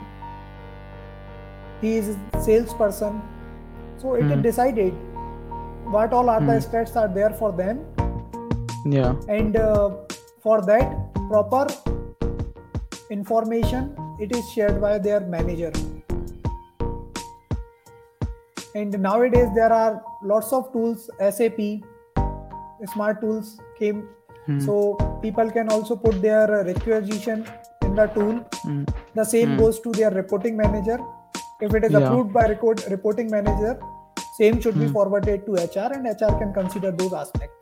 [1.82, 2.10] he is
[2.48, 3.20] salesperson.
[3.98, 4.42] So it is Hmm.
[4.48, 4.94] decided
[5.98, 6.66] what all are the Hmm.
[6.68, 7.84] stats are there for them
[8.96, 9.12] Yeah.
[9.40, 9.90] and uh,
[10.46, 10.96] for that
[11.28, 11.66] proper
[13.10, 15.72] information it is shared by their manager
[18.74, 21.08] and nowadays there are lots of tools
[21.38, 21.60] sap
[22.94, 24.02] smart tools came
[24.46, 24.56] Hmm.
[24.64, 24.72] so
[25.20, 27.44] people can also put their requisition
[27.86, 28.82] in the tool Hmm.
[29.18, 29.60] the same Hmm.
[29.60, 30.98] goes to their reporting manager
[31.68, 32.00] if it is Yeah.
[32.00, 33.72] approved by record, reporting manager
[34.40, 34.92] same should be Hmm.
[34.98, 37.60] forwarded to hr and hr can consider those aspects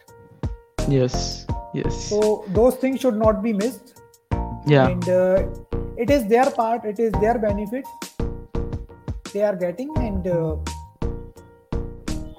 [0.97, 1.47] Yes.
[1.75, 2.05] Yes.
[2.09, 4.01] so those things should not be missed
[4.67, 4.89] yeah.
[4.89, 5.47] and uh,
[5.97, 7.87] it is their part it is their benefit
[9.33, 10.57] they are getting and uh,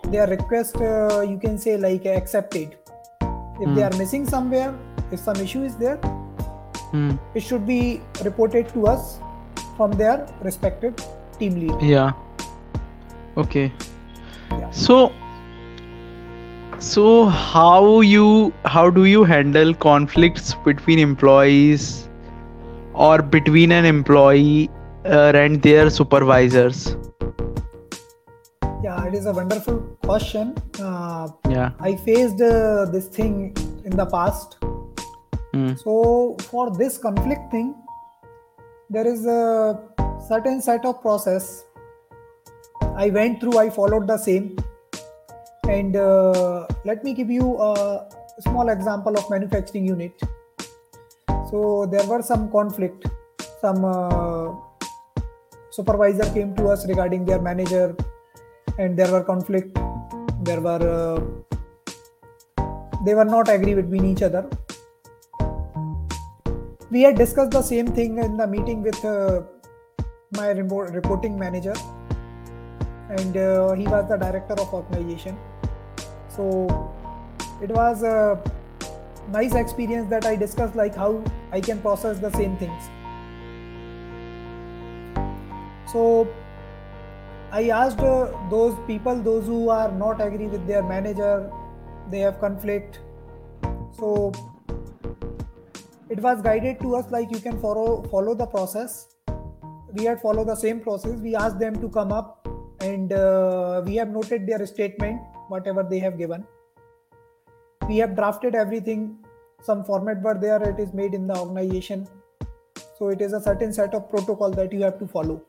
[0.09, 2.75] their request uh, you can say like accepted
[3.61, 3.87] if they Hmm.
[3.87, 4.73] are missing somewhere
[5.11, 5.97] if some issue is there
[6.91, 7.11] Hmm.
[7.33, 7.79] it should be
[8.29, 9.17] reported to us
[9.77, 10.15] from their
[10.47, 10.93] respective
[11.39, 12.11] team lead Yeah.
[13.43, 13.71] Okay.
[14.51, 14.69] Yeah.
[14.69, 14.97] So
[16.85, 21.85] so how you how do you handle conflicts between employees
[22.93, 24.69] or between an employee
[25.05, 26.95] uh, and their supervisors?
[28.83, 31.71] yeah it is a wonderful question uh, Yeah.
[31.79, 33.55] i faced uh, this thing
[33.85, 34.57] in the past
[35.53, 35.75] Hmm.
[35.75, 37.75] So for this conflict thing,
[38.89, 39.79] there is a
[40.27, 41.63] certain set of process
[42.95, 43.59] I went through.
[43.59, 44.57] I followed the same,
[45.69, 48.07] and uh, let me give you a
[48.39, 50.11] small example of manufacturing unit.
[51.49, 53.07] So there were some conflict.
[53.61, 54.53] Some uh,
[55.71, 57.95] supervisor came to us regarding their manager,
[58.77, 59.77] and there were conflict.
[60.43, 61.21] There were uh,
[63.05, 64.49] they were not agree between each other
[66.93, 69.41] we had discussed the same thing in the meeting with uh,
[70.37, 71.73] my reporting manager
[73.17, 75.35] and uh, he was the director of organization
[76.35, 76.93] so
[77.61, 78.41] it was a
[79.29, 82.89] nice experience that i discussed like how i can process the same things.
[85.91, 86.27] So
[87.51, 91.51] i asked uh, those people those who are not agree with their manager
[92.09, 92.99] they have conflict.
[93.97, 94.31] So
[96.09, 99.07] it was guided to us like you can follow follow the process.
[99.93, 101.19] We had followed the same process.
[101.19, 102.47] We asked them to come up
[102.81, 105.21] and uh, we have noted their statement
[105.55, 106.45] whatever they have given.
[107.87, 109.05] We have drafted everything
[109.63, 112.05] some format were there it is made in the organization.
[112.97, 115.41] So it is a certain set of protocol that you have to follow.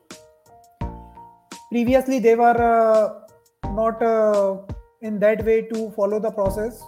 [1.69, 4.57] Previously they were uh, not uh,
[5.01, 6.81] in that way to follow the process.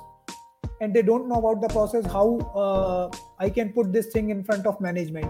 [0.79, 3.09] And they don't know about the process how uh,
[3.39, 5.25] i can put this thing in front of management.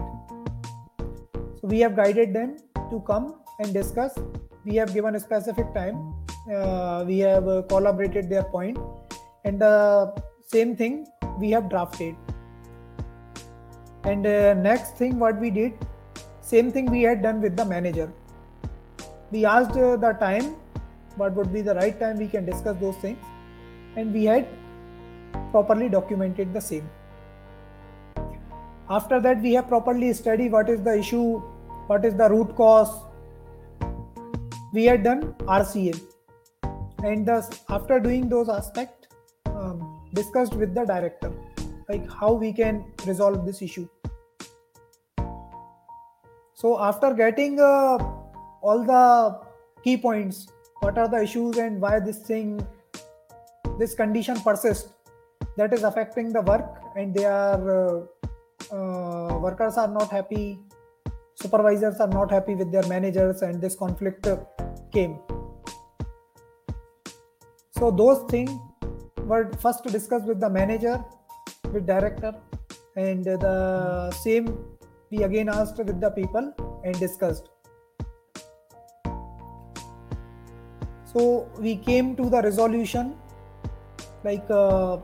[1.60, 2.58] So we have guided them
[2.90, 4.16] to come and discuss.
[4.64, 6.14] We have given a specific time
[7.06, 8.78] we have uh, collaborated their point.
[9.44, 10.14] And the
[10.46, 11.06] same thing
[11.38, 12.14] we have drafted.
[14.04, 15.74] And uh, next thing what we did
[16.48, 18.10] same thing we had done with the manager.
[19.30, 20.54] We asked uh, the time
[21.16, 23.18] what would be the right time we can discuss those things.
[23.96, 24.48] And we had
[25.50, 26.88] properly documented the same.
[28.88, 31.42] After that we have properly studied what is the issue
[31.88, 32.94] what is the root cause.
[34.72, 36.00] We had done rca
[37.04, 39.08] and thus after doing those aspects
[39.46, 41.32] um, discussed with the director
[41.88, 43.88] like how we can resolve this issue.
[46.54, 47.98] So after getting uh,
[48.62, 49.40] all the
[49.82, 50.48] key points
[50.80, 52.66] what are the issues and why this thing
[53.78, 54.92] this condition persists
[55.56, 60.58] that is affecting the work and they are uh, uh, workers are not happy
[61.36, 64.26] supervisors are not happy with their managers and this conflict
[64.92, 65.18] came
[67.78, 68.50] so those things
[69.24, 71.04] were first discussed with the manager
[71.72, 72.34] with director
[72.96, 74.58] and the same
[75.10, 76.52] we again asked with the people
[76.84, 77.48] and discussed.
[81.04, 83.14] So we came to the resolution
[84.24, 84.98] like uh,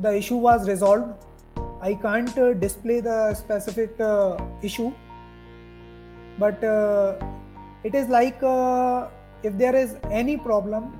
[0.00, 1.26] the issue was resolved.
[1.80, 4.92] I can't uh, display the specific uh, issue
[6.38, 7.16] but uh,
[7.82, 9.08] it is like uh,
[9.42, 10.92] if there is any problem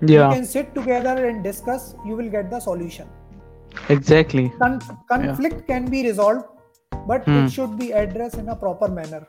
[0.00, 0.28] Yeah.
[0.28, 3.06] you can sit together and discuss you will get the solution
[3.88, 4.52] Exactly.
[4.60, 6.44] Con- conflict can be resolved
[7.06, 7.38] but Hmm.
[7.44, 9.26] it should be addressed in a proper manner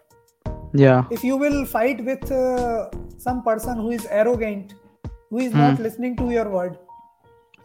[0.73, 1.03] Yeah.
[1.11, 4.73] if you will fight with uh, some person who is arrogant
[5.29, 5.59] who is Hmm.
[5.65, 6.77] not listening to your word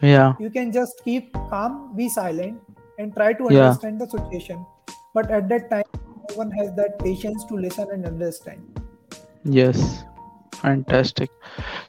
[0.00, 0.34] Yeah.
[0.38, 2.60] you can just keep calm be silent
[2.98, 3.64] and try to Yeah.
[3.66, 4.64] understand the situation
[5.14, 5.84] but at that time
[6.28, 8.80] no one has that patience to listen and understand
[9.44, 10.04] Yes.
[10.62, 11.30] Fantastic.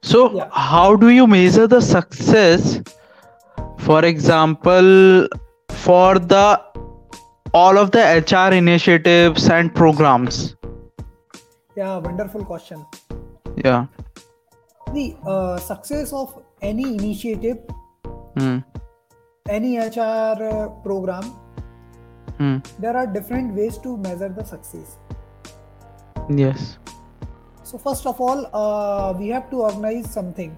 [0.04, 0.48] So, Yeah.
[0.52, 2.82] how do you measure the success?
[3.80, 5.28] For example,
[5.70, 6.62] for the
[7.54, 10.56] all of the HR initiatives and programs.
[11.80, 12.80] yeah wonderful question
[13.66, 13.86] Yeah.
[14.96, 16.34] the uh, success of
[16.70, 17.60] any initiative
[18.40, 18.58] Hmm.
[19.58, 21.30] any hr uh, program
[22.42, 22.58] Hmm.
[22.86, 24.98] there are different ways to measure the success
[26.44, 26.66] Yes.
[27.72, 30.56] So first of all uh, we have to organize something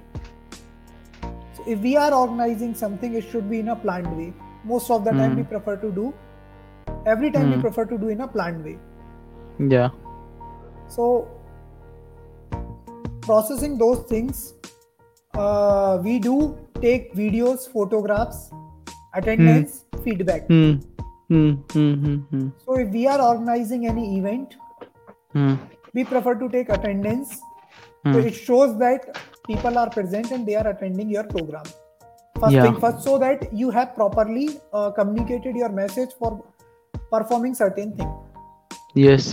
[1.58, 4.30] so if we are organizing something it should be in a planned way
[4.72, 5.42] most of the time Hmm.
[5.42, 6.08] we prefer to do
[7.14, 7.66] every time we Hmm.
[7.68, 8.78] prefer to do in a planned way
[9.76, 9.90] Yeah.
[10.98, 11.08] so
[13.28, 14.42] processing those things
[15.42, 16.38] uh, we do
[16.82, 18.42] take videos photographs
[19.22, 20.74] attendance feedback Hmm.
[22.64, 24.58] So if we are organizing any event
[25.36, 25.54] Hmm.
[25.94, 28.28] We prefer to take attendance so Hmm.
[28.30, 29.06] it shows that
[29.48, 31.68] people are present and they are attending your program
[32.42, 32.64] first Yeah.
[32.66, 36.32] thing first so that you have properly uh, communicated your message for
[37.16, 38.12] performing certain thing
[39.04, 39.30] Yes.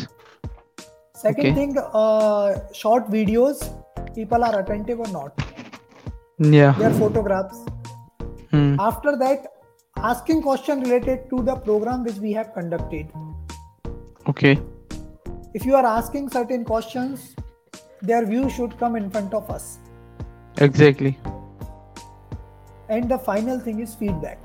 [1.23, 1.55] second Okay.
[1.59, 2.49] thing uh,
[2.83, 3.65] short videos
[4.19, 5.45] people are attentive or not
[6.59, 6.73] Yeah.
[6.83, 7.59] their photographs
[8.53, 8.71] Hmm.
[8.91, 9.51] after that
[10.13, 13.11] asking question related to the program which we have conducted
[14.35, 14.55] Okay.
[15.55, 17.35] If you are asking certain questions
[18.03, 19.79] their view should come in front of us
[20.59, 21.19] Exactly.
[22.89, 24.39] and the final thing is feedback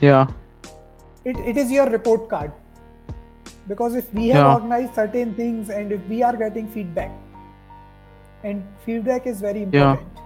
[0.00, 0.26] Yeah.
[1.24, 2.52] it, it is your report card
[3.68, 4.54] because if we have Yeah.
[4.54, 7.10] organized certain things and if we are getting feedback
[8.42, 10.22] and feedback is very important Yeah.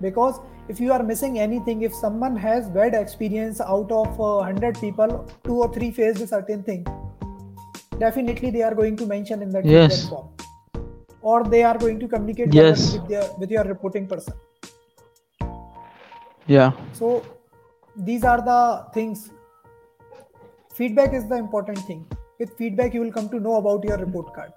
[0.00, 4.78] because if you are missing anything if someone has bad experience out of uh, 100
[4.80, 6.86] people two or three faced a certain thing
[8.04, 10.08] definitely they are going to mention in that Yes.
[10.08, 10.28] form
[11.32, 12.86] or they are going to communicate Yes.
[12.94, 14.34] with their with your reporting person
[16.54, 16.72] Yeah.
[17.00, 17.12] so
[18.08, 18.60] these are the
[18.94, 19.30] things
[20.80, 22.04] feedback is the important thing
[22.42, 24.52] with feedback you will come to know about your report card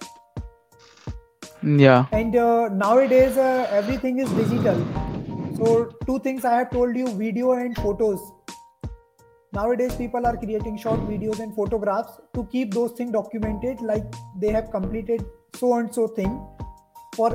[1.81, 2.05] Yeah.
[2.11, 4.81] and uh, nowadays uh, everything is digital
[5.59, 5.73] so
[6.09, 8.25] two things i have told you video and photos
[9.55, 14.05] nowadays people are creating short videos and photographs to keep those things documented like
[14.43, 15.25] they have completed
[15.59, 16.33] so and so thing
[17.17, 17.29] for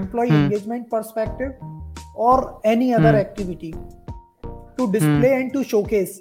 [0.00, 0.42] employee Hmm.
[0.44, 1.52] engagement perspective
[2.28, 2.36] or
[2.74, 3.22] any other Hmm.
[3.24, 3.72] activity
[4.78, 6.14] to display and to showcase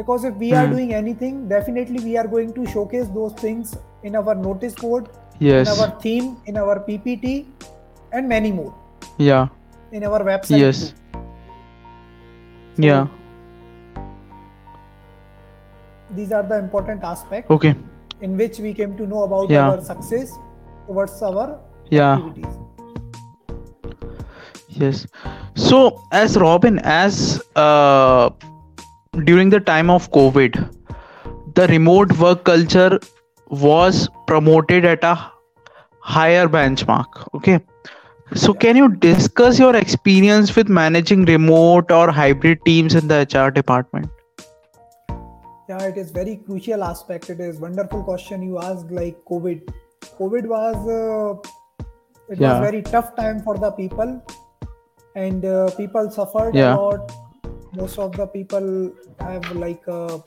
[0.00, 0.74] because if we are Hmm.
[0.76, 3.72] doing anything definitely we are going to showcase those things
[4.10, 5.08] in our notice board
[5.46, 5.68] Yes.
[5.68, 7.32] in our theme, in our PPT,
[8.12, 8.72] and many more
[9.26, 9.48] Yeah.
[9.98, 10.58] in our website.
[10.62, 10.80] Yes.
[12.76, 12.84] too.
[12.86, 13.06] Yeah.
[16.14, 17.74] These are the important aspects Okay.
[18.20, 19.68] in which we came to know about Yeah.
[19.68, 20.32] our success
[20.86, 21.58] towards our
[21.90, 22.14] Yeah.
[22.14, 22.54] activities.
[24.68, 25.06] Yes.
[25.54, 28.30] So, as Robin, as uh,
[29.24, 30.58] during the time of COVID,
[31.54, 32.98] the remote work culture
[33.50, 35.18] was promoted at a
[36.00, 37.06] higher benchmark.
[37.34, 37.58] Okay.
[38.34, 38.58] So, Yeah.
[38.60, 44.08] can you discuss your experience with managing remote or hybrid teams in the HR department?
[45.68, 47.28] Yeah, it is very crucial aspect.
[47.28, 48.90] It is wonderful question you asked.
[48.90, 49.68] Like COVID,
[50.18, 51.84] COVID was uh,
[52.30, 52.52] it Yeah.
[52.52, 54.14] was very tough time for the people,
[55.14, 56.74] and uh, people suffered Yeah.
[56.74, 57.12] a lot.
[57.80, 58.70] Most of the people
[59.20, 60.18] have like uh,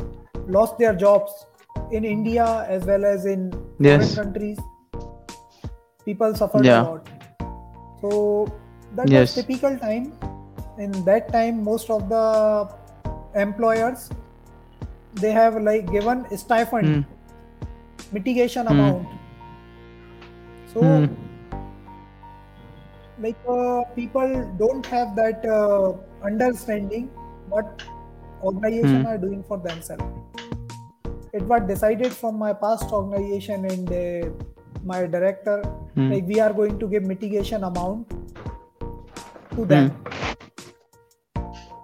[0.47, 1.33] lost their jobs
[1.91, 2.45] in India
[2.77, 4.15] as well as in foreign Yes.
[4.21, 4.59] countries.
[6.05, 6.81] People suffered Yeah.
[6.81, 7.09] a lot.
[8.01, 8.47] So
[8.95, 9.35] that Yes.
[9.35, 10.11] was typical time.
[10.77, 12.25] In that time, most of the
[13.35, 14.09] employers
[15.13, 17.01] they have like given stipend Hmm.
[18.11, 18.75] mitigation Hmm.
[18.75, 19.07] amount
[20.65, 21.05] so Hmm.
[23.17, 25.93] like uh, people don't have that uh,
[26.25, 27.11] understanding
[27.45, 27.65] what
[28.41, 29.05] organization Hmm.
[29.05, 30.05] are doing for themselves
[31.33, 34.29] it was decided from my past organization and uh,
[34.83, 35.57] my director
[35.95, 36.11] Hmm.
[36.11, 38.07] like we are going to give mitigation amount
[39.55, 39.91] to them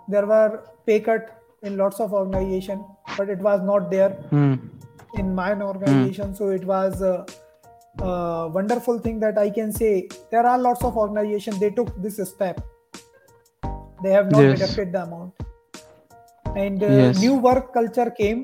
[0.07, 2.85] there were pay cut in lots of organization
[3.17, 4.55] but it was not there Hmm.
[5.21, 7.25] in my organization so it was a,
[8.01, 9.91] a wonderful thing that i can say
[10.31, 12.61] there are lots of organizations they took this step
[14.03, 14.59] they have not Yes.
[14.59, 15.33] deducted the amount
[16.55, 17.19] and uh, Yes.
[17.23, 18.43] new work culture came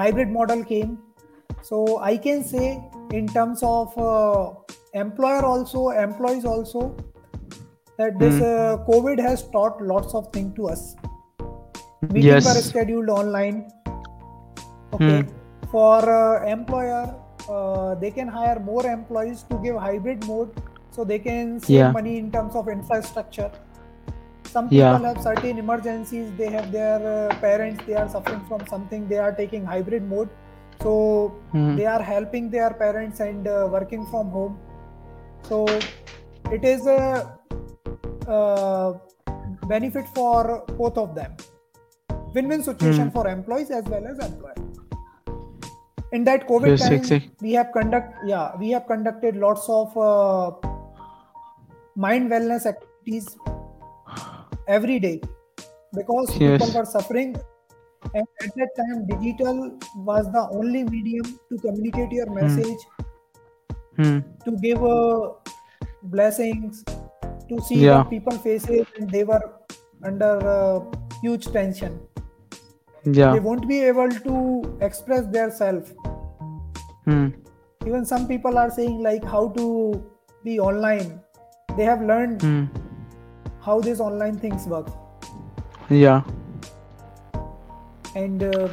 [0.00, 0.92] hybrid model came
[1.70, 2.66] so i can say
[3.20, 4.52] in terms of uh,
[5.04, 6.82] employer also employees also
[7.98, 8.48] that this Hmm.
[8.52, 10.84] uh, covid has taught lots of things to us
[12.12, 12.46] meetings Yes.
[12.52, 13.58] are scheduled online
[14.96, 15.68] okay Hmm.
[15.74, 17.04] for uh, employer
[17.54, 20.50] uh, they can hire more employees to give hybrid mode
[20.90, 21.92] so they can save Yeah.
[21.98, 23.50] money in terms of infrastructure
[24.54, 25.06] some people Yeah.
[25.08, 29.32] have certain emergencies they have their uh, parents they are suffering from something they are
[29.42, 30.28] taking hybrid mode
[30.84, 30.92] so
[31.54, 31.74] Hmm.
[31.78, 34.54] they are helping their parents and uh, working from home
[35.48, 35.64] so
[36.58, 37.00] it is a
[38.36, 38.88] uh,
[39.74, 41.32] benefit for both of them
[42.34, 43.14] win-win situation Hmm.
[43.16, 44.54] for employees as well as employer
[46.18, 49.96] in that covid Yes, time exact- we have conduct yeah we have conducted lots of
[50.08, 50.50] uh,
[52.04, 53.26] mind wellness activities
[54.76, 55.16] every day
[55.98, 56.52] because Yes.
[56.62, 57.34] people were suffering
[58.14, 59.58] and at that time digital
[60.10, 62.82] was the only medium to communicate your message
[63.98, 64.18] Hmm.
[64.44, 65.28] to give uh,
[66.14, 66.82] blessings
[67.50, 68.02] to see Yeah.
[68.14, 69.42] people faces and they were
[70.10, 70.80] under uh,
[71.22, 71.92] huge tension
[73.06, 73.32] Yeah.
[73.32, 75.92] they won't be able to express their self
[77.06, 77.26] Hmm.
[77.86, 80.02] even some people are saying like how to
[80.44, 81.20] be online
[81.76, 82.64] they have learned Hmm.
[83.66, 84.88] how these online things work
[85.90, 86.22] Yeah.
[88.16, 88.68] and uh,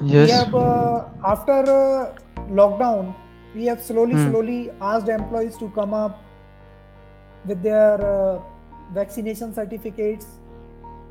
[0.00, 2.14] we have uh, after uh,
[2.60, 3.14] lockdown
[3.54, 4.30] we have slowly Hmm.
[4.30, 6.18] slowly asked employees to come up
[7.46, 8.40] with their uh,
[8.94, 10.26] vaccination certificates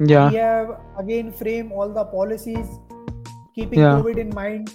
[0.10, 0.30] Yeah.
[0.32, 2.68] we have again frame all the policies
[3.56, 3.98] keeping Yeah.
[4.02, 4.72] covid in mind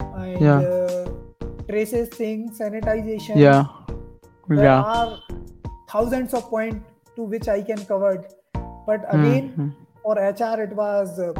[0.00, 0.60] and Yeah.
[0.60, 1.08] uh,
[1.70, 3.64] traces things sanitization Yeah.
[4.48, 4.82] there Yeah.
[4.94, 5.18] are
[5.92, 8.12] thousands of points to which i can cover
[8.86, 9.20] but Hmm.
[9.20, 9.68] again Hmm.
[10.02, 11.30] for hr it was a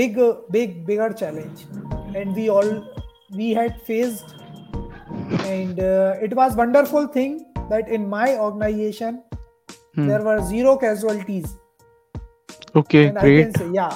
[0.00, 0.18] big
[0.58, 1.66] big bigger challenge
[2.14, 2.70] and we all
[3.40, 4.34] we had faced
[5.56, 7.38] and uh, it was wonderful thing
[7.70, 9.22] that in my organization
[9.94, 10.06] Hmm.
[10.08, 11.46] there were zero casualties
[12.80, 13.06] Okay.
[13.08, 13.42] and i Great.
[13.42, 13.94] can say yeah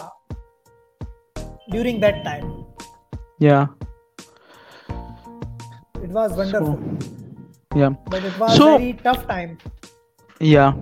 [1.76, 2.48] during that time
[3.38, 3.66] Yeah.
[6.02, 6.78] it was wonderful
[7.80, 7.90] Yeah.
[8.14, 9.58] but it was So- very tough time
[10.48, 10.72] Yeah.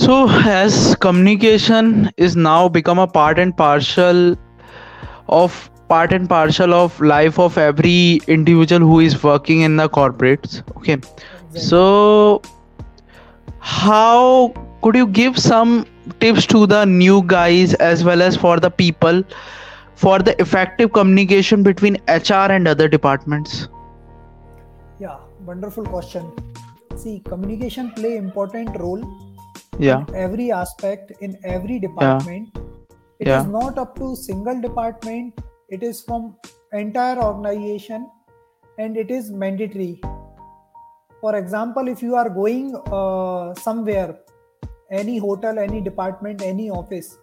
[0.00, 0.14] So
[0.54, 0.74] as
[1.04, 4.20] communication is now become a part and parcel
[5.38, 5.56] of
[5.92, 10.60] part and parcel of life of every individual who is working in the corporates.
[10.76, 10.98] Okay.
[11.54, 12.42] So
[13.58, 14.52] how
[14.82, 15.86] could you give some
[16.20, 19.22] tips to the new guys as well as for the people
[19.94, 23.68] for the effective communication between HR and other departments?
[25.00, 25.18] yeah
[25.48, 26.30] wonderful question
[26.96, 29.02] see communication play important role
[29.78, 30.04] Yeah.
[30.22, 32.56] every aspect in every department
[33.20, 33.50] It is Yeah.
[33.52, 35.38] not up to single department
[35.76, 36.26] it is from
[36.80, 38.08] entire organization
[38.84, 40.00] and it is mandatory
[41.22, 42.66] for example if you are going
[42.98, 44.10] uh, somewhere
[44.90, 47.18] any hotel any department any office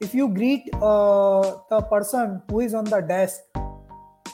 [0.00, 3.40] if you greet uh, the person who is on the desk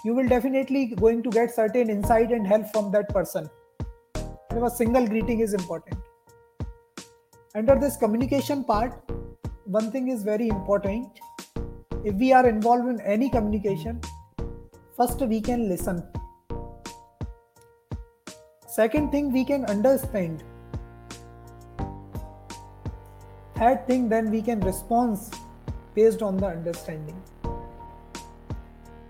[0.07, 3.49] you will definitely going to get certain insight and help from that person.
[4.51, 5.99] Because single greeting is important.
[7.57, 8.93] Under this communication part
[9.65, 11.19] one thing is very important.
[12.05, 14.01] If we are involved in any communication
[14.97, 16.05] first we can listen.
[18.69, 20.45] Second thing we can understand
[23.59, 25.19] third thing then we can respond
[25.95, 27.21] based on the understanding.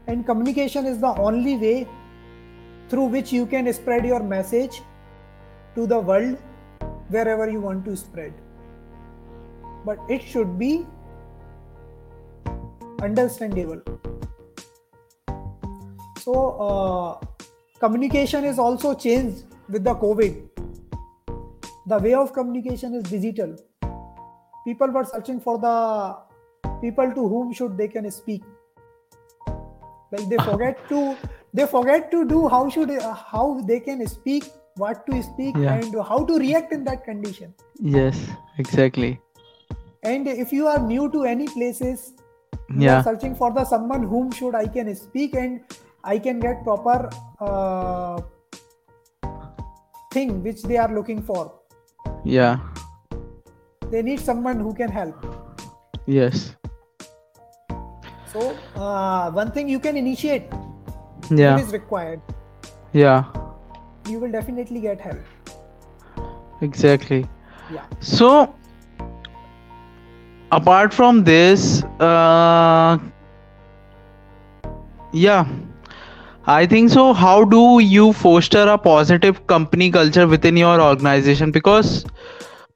[0.07, 1.89] And communication is the only way
[2.89, 4.83] through which you can spread your message
[5.75, 6.39] to the world
[7.09, 8.33] wherever you want to spread.
[9.85, 10.87] But it should be
[13.03, 13.83] understandable.
[16.21, 16.35] So
[16.67, 17.27] uh,
[17.81, 20.49] communication is also changed with the covid.
[21.89, 23.57] The way of communication is digital
[24.67, 25.75] people were searching for the
[26.85, 28.43] people to whom should they can speak
[30.13, 31.01] like they forget to
[31.55, 32.91] they forget to do how should
[33.35, 34.45] how they can speak
[34.85, 35.75] what to speak Yeah.
[35.77, 38.19] and how to react in that condition Yes.
[38.65, 39.13] Exactly.
[40.09, 42.03] and if you are new to any places
[42.69, 42.97] you Yeah.
[42.99, 45.77] are searching for the someone whom should i can speak and
[46.13, 46.97] i can get proper
[47.49, 48.17] uh,
[50.17, 51.45] thing which they are looking for
[52.25, 52.59] Yeah.
[53.91, 55.27] They need someone who can help
[56.07, 56.55] Yes.
[58.33, 58.43] so
[58.77, 60.45] uh, one thing you can initiate
[61.31, 61.57] Yeah.
[61.57, 62.21] it is required
[62.93, 63.25] Yeah.
[64.09, 65.19] you will definitely get help
[66.63, 67.21] Exactly.
[67.69, 68.55] yeah So,
[70.59, 72.99] apart from this, uh,
[75.13, 75.47] Yeah,
[76.47, 77.05] I think so.
[77.13, 81.51] How do you foster a positive company culture within your organization?
[81.51, 81.93] Because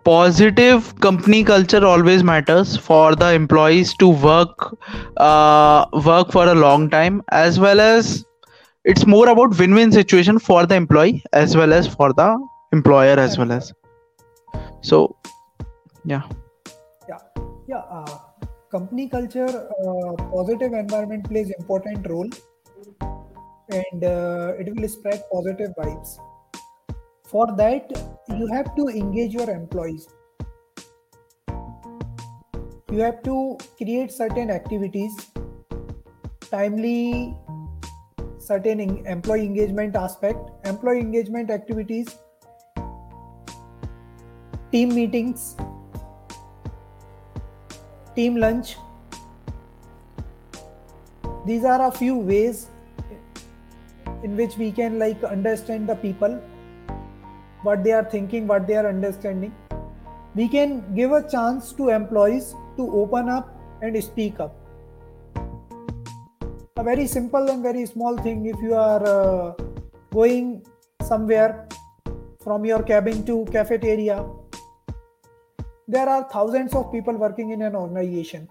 [0.04, 4.76] positive company culture always matters for the employees to work
[5.18, 8.24] uh, work for a long time as well as
[8.84, 12.28] it's more about win-win situation for the employee as well as for the
[12.72, 13.72] employer as well as.
[14.80, 15.16] So
[16.04, 16.22] yeah.
[17.08, 17.18] Yeah.
[17.68, 18.18] Yeah uh,
[18.70, 22.30] company culture uh, positive environment plays important role
[23.68, 26.18] and uh, it will spread positive vibes.
[27.24, 30.08] For that you have to engage your employees.
[32.90, 35.14] You have to create certain activities
[36.50, 37.36] timely
[38.38, 42.16] certain employee engagement aspect employee engagement activities
[44.72, 45.54] team meetings
[48.16, 48.76] team lunch.
[51.46, 52.66] These are a few ways
[54.24, 56.40] in which we can like understand the people
[57.62, 59.54] what they are thinking what they are understanding.
[60.34, 64.56] We can give a chance to employees to open up and speak up.
[66.76, 69.52] A very simple and very small thing if you are uh,
[70.12, 70.64] going
[71.02, 71.68] somewhere
[72.42, 74.24] from your cabin to cafeteria
[75.90, 78.48] there are thousands of people working in an organization.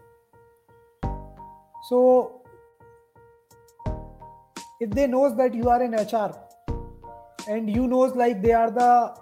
[1.87, 2.41] So
[4.81, 6.31] if they knows that you are in hr
[7.47, 9.15] and you knows like they are the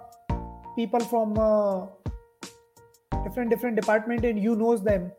[0.76, 1.86] people from uh,
[3.24, 5.10] different different department and you knows them.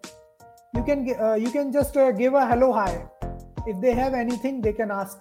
[0.74, 3.06] You can uh, you can just uh, give a hello hi.
[3.68, 5.18] If they have anything they can ask.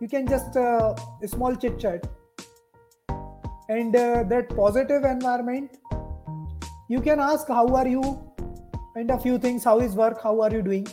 [0.00, 2.06] You can just uh, a small chit chat.
[3.68, 5.78] And uh, that positive environment
[6.88, 8.02] you can ask how are you?
[8.94, 10.22] And a few things how is work?
[10.22, 10.86] How are you doing?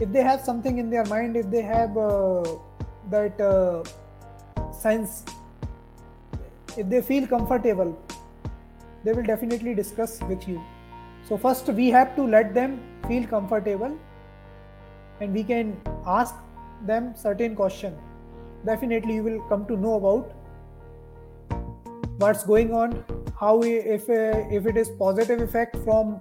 [0.00, 2.42] If they have something in their mind if they have uh,
[3.10, 3.40] that
[4.82, 5.24] sense
[6.76, 7.96] if they feel comfortable
[9.04, 10.62] they will definitely discuss with you.
[11.28, 13.98] So first we have to let them feel comfortable
[15.20, 16.34] and we can ask
[16.86, 17.96] them certain question.
[18.64, 20.32] Definitely you will come to know about
[22.18, 23.04] what's going on
[23.42, 26.20] how we, if uh, if it is positive effect from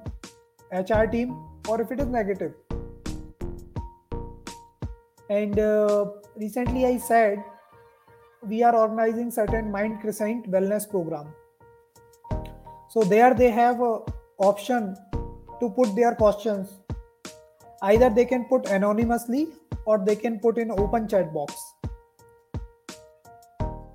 [0.73, 1.35] hr team
[1.69, 2.53] or if it is negative.
[5.29, 6.05] And uh,
[6.35, 7.43] recently i said
[8.43, 11.27] we are organizing certain mind crescent wellness program.
[12.89, 13.99] So there they have a
[14.37, 14.97] option
[15.59, 16.69] to put their questions.
[17.83, 19.49] Either they can put anonymously
[19.85, 21.55] or they can put in open chat box.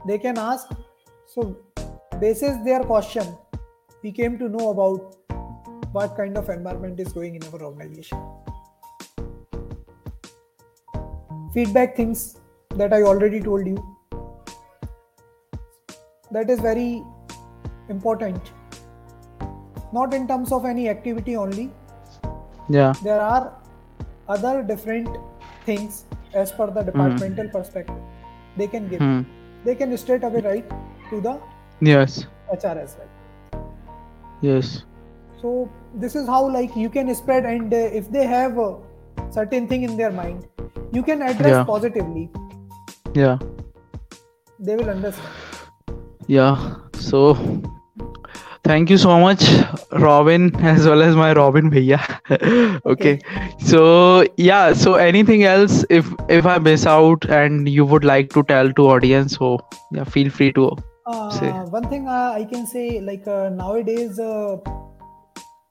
[0.06, 0.68] They can ask
[1.26, 1.56] so
[2.20, 3.26] basis their question.
[4.02, 5.16] We came to know about
[5.90, 8.22] what kind of environment is going in our organization.
[11.52, 12.36] Feedback things
[12.76, 13.95] that i already told you
[16.30, 17.02] that is very
[17.88, 18.52] important.
[19.92, 21.70] Not in terms of any activity only.
[22.68, 22.92] Yeah.
[23.02, 23.52] There are
[24.28, 25.08] other different
[25.64, 26.04] things
[26.34, 27.52] as per the departmental mm.
[27.52, 28.02] perspective.
[28.56, 29.00] They can give.
[29.00, 29.24] Mm.
[29.64, 30.70] they can straight away write
[31.10, 31.38] to the
[31.80, 32.26] yes.
[32.50, 33.72] Hr as well.
[34.40, 34.84] Yes.
[35.40, 38.76] So this is how like you can spread and uh, if they have a
[39.30, 40.46] certain thing in their mind
[40.92, 41.64] you can address yeah.
[41.64, 42.30] positively.
[43.14, 43.38] Yeah.
[44.58, 45.55] They will understand
[46.26, 47.34] yeah so
[48.64, 49.44] thank you so much
[49.92, 52.00] robin as well as my robin bhaiya
[52.94, 53.18] okay.
[53.58, 58.42] so yeah so anything else if if i miss out and you would like to
[58.44, 59.56] tell to audience so
[59.92, 60.68] yeah feel free to
[61.06, 64.56] uh, one thing uh, I can say, like uh, nowadays, uh,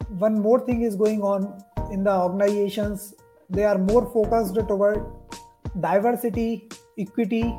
[0.07, 3.13] one more thing is going on in the organizations.
[3.49, 5.05] They are more focused toward
[5.81, 7.53] diversity, equity,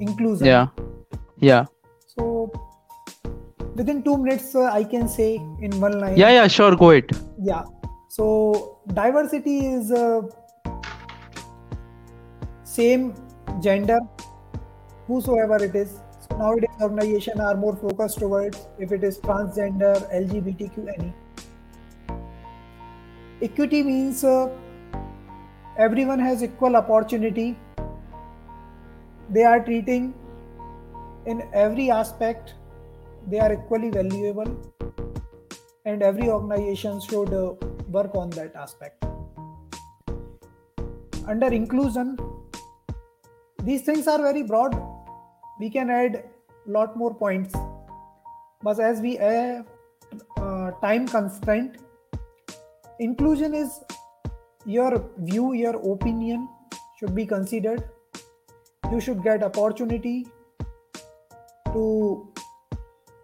[0.00, 0.46] inclusion.
[0.46, 0.68] Yeah,
[1.38, 1.66] yeah.
[2.20, 2.52] So
[3.74, 6.16] within two minutes, uh, I can say in one line.
[6.16, 6.76] Yeah, yeah, sure.
[6.76, 7.10] Go it.
[7.50, 7.62] Yeah.
[8.08, 10.22] So diversity is uh,
[12.64, 13.14] same
[13.62, 14.00] gender,
[15.06, 20.84] whosoever it is So nowadays organizations are more focused towards if it is transgender lgbtq
[20.94, 21.12] any
[23.48, 24.48] equity means uh,
[25.86, 27.48] everyone has equal opportunity
[29.38, 30.12] they are treating
[31.26, 32.54] in every aspect
[33.28, 34.56] they are equally valuable
[35.84, 37.52] and every organization should uh,
[37.88, 39.04] work on that aspect.
[41.26, 42.16] Under inclusion
[43.62, 44.74] these things are very broad.
[45.58, 46.24] We can add
[46.66, 47.54] lot more points.
[48.62, 49.66] But as we have
[50.38, 51.76] uh, time constraint
[52.98, 53.80] inclusion is
[54.66, 56.48] your view your opinion
[56.98, 57.84] should be considered.
[58.90, 60.26] You should get opportunity
[61.72, 62.28] to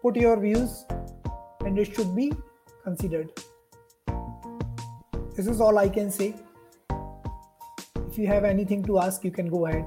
[0.01, 0.85] put your views
[1.65, 2.33] and it should be
[2.83, 3.31] considered.
[5.35, 6.33] This is all i can say.
[8.07, 9.85] If you have anything to ask you can go ahead.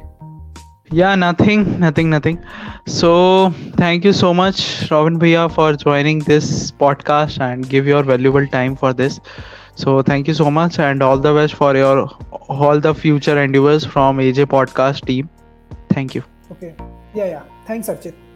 [0.92, 2.38] Yeah nothing nothing nothing.
[2.86, 3.50] So
[3.82, 6.52] thank you so much robin bhaiya for joining this
[6.84, 9.20] podcast and give your valuable time for this.
[9.74, 12.08] So thank you so much and all the best for your
[12.60, 15.30] all the future endeavors from aj podcast team.
[15.94, 16.26] Thank you.
[16.56, 16.74] Okay.
[17.20, 17.46] Yeah yeah.
[17.70, 18.26] Thanks archit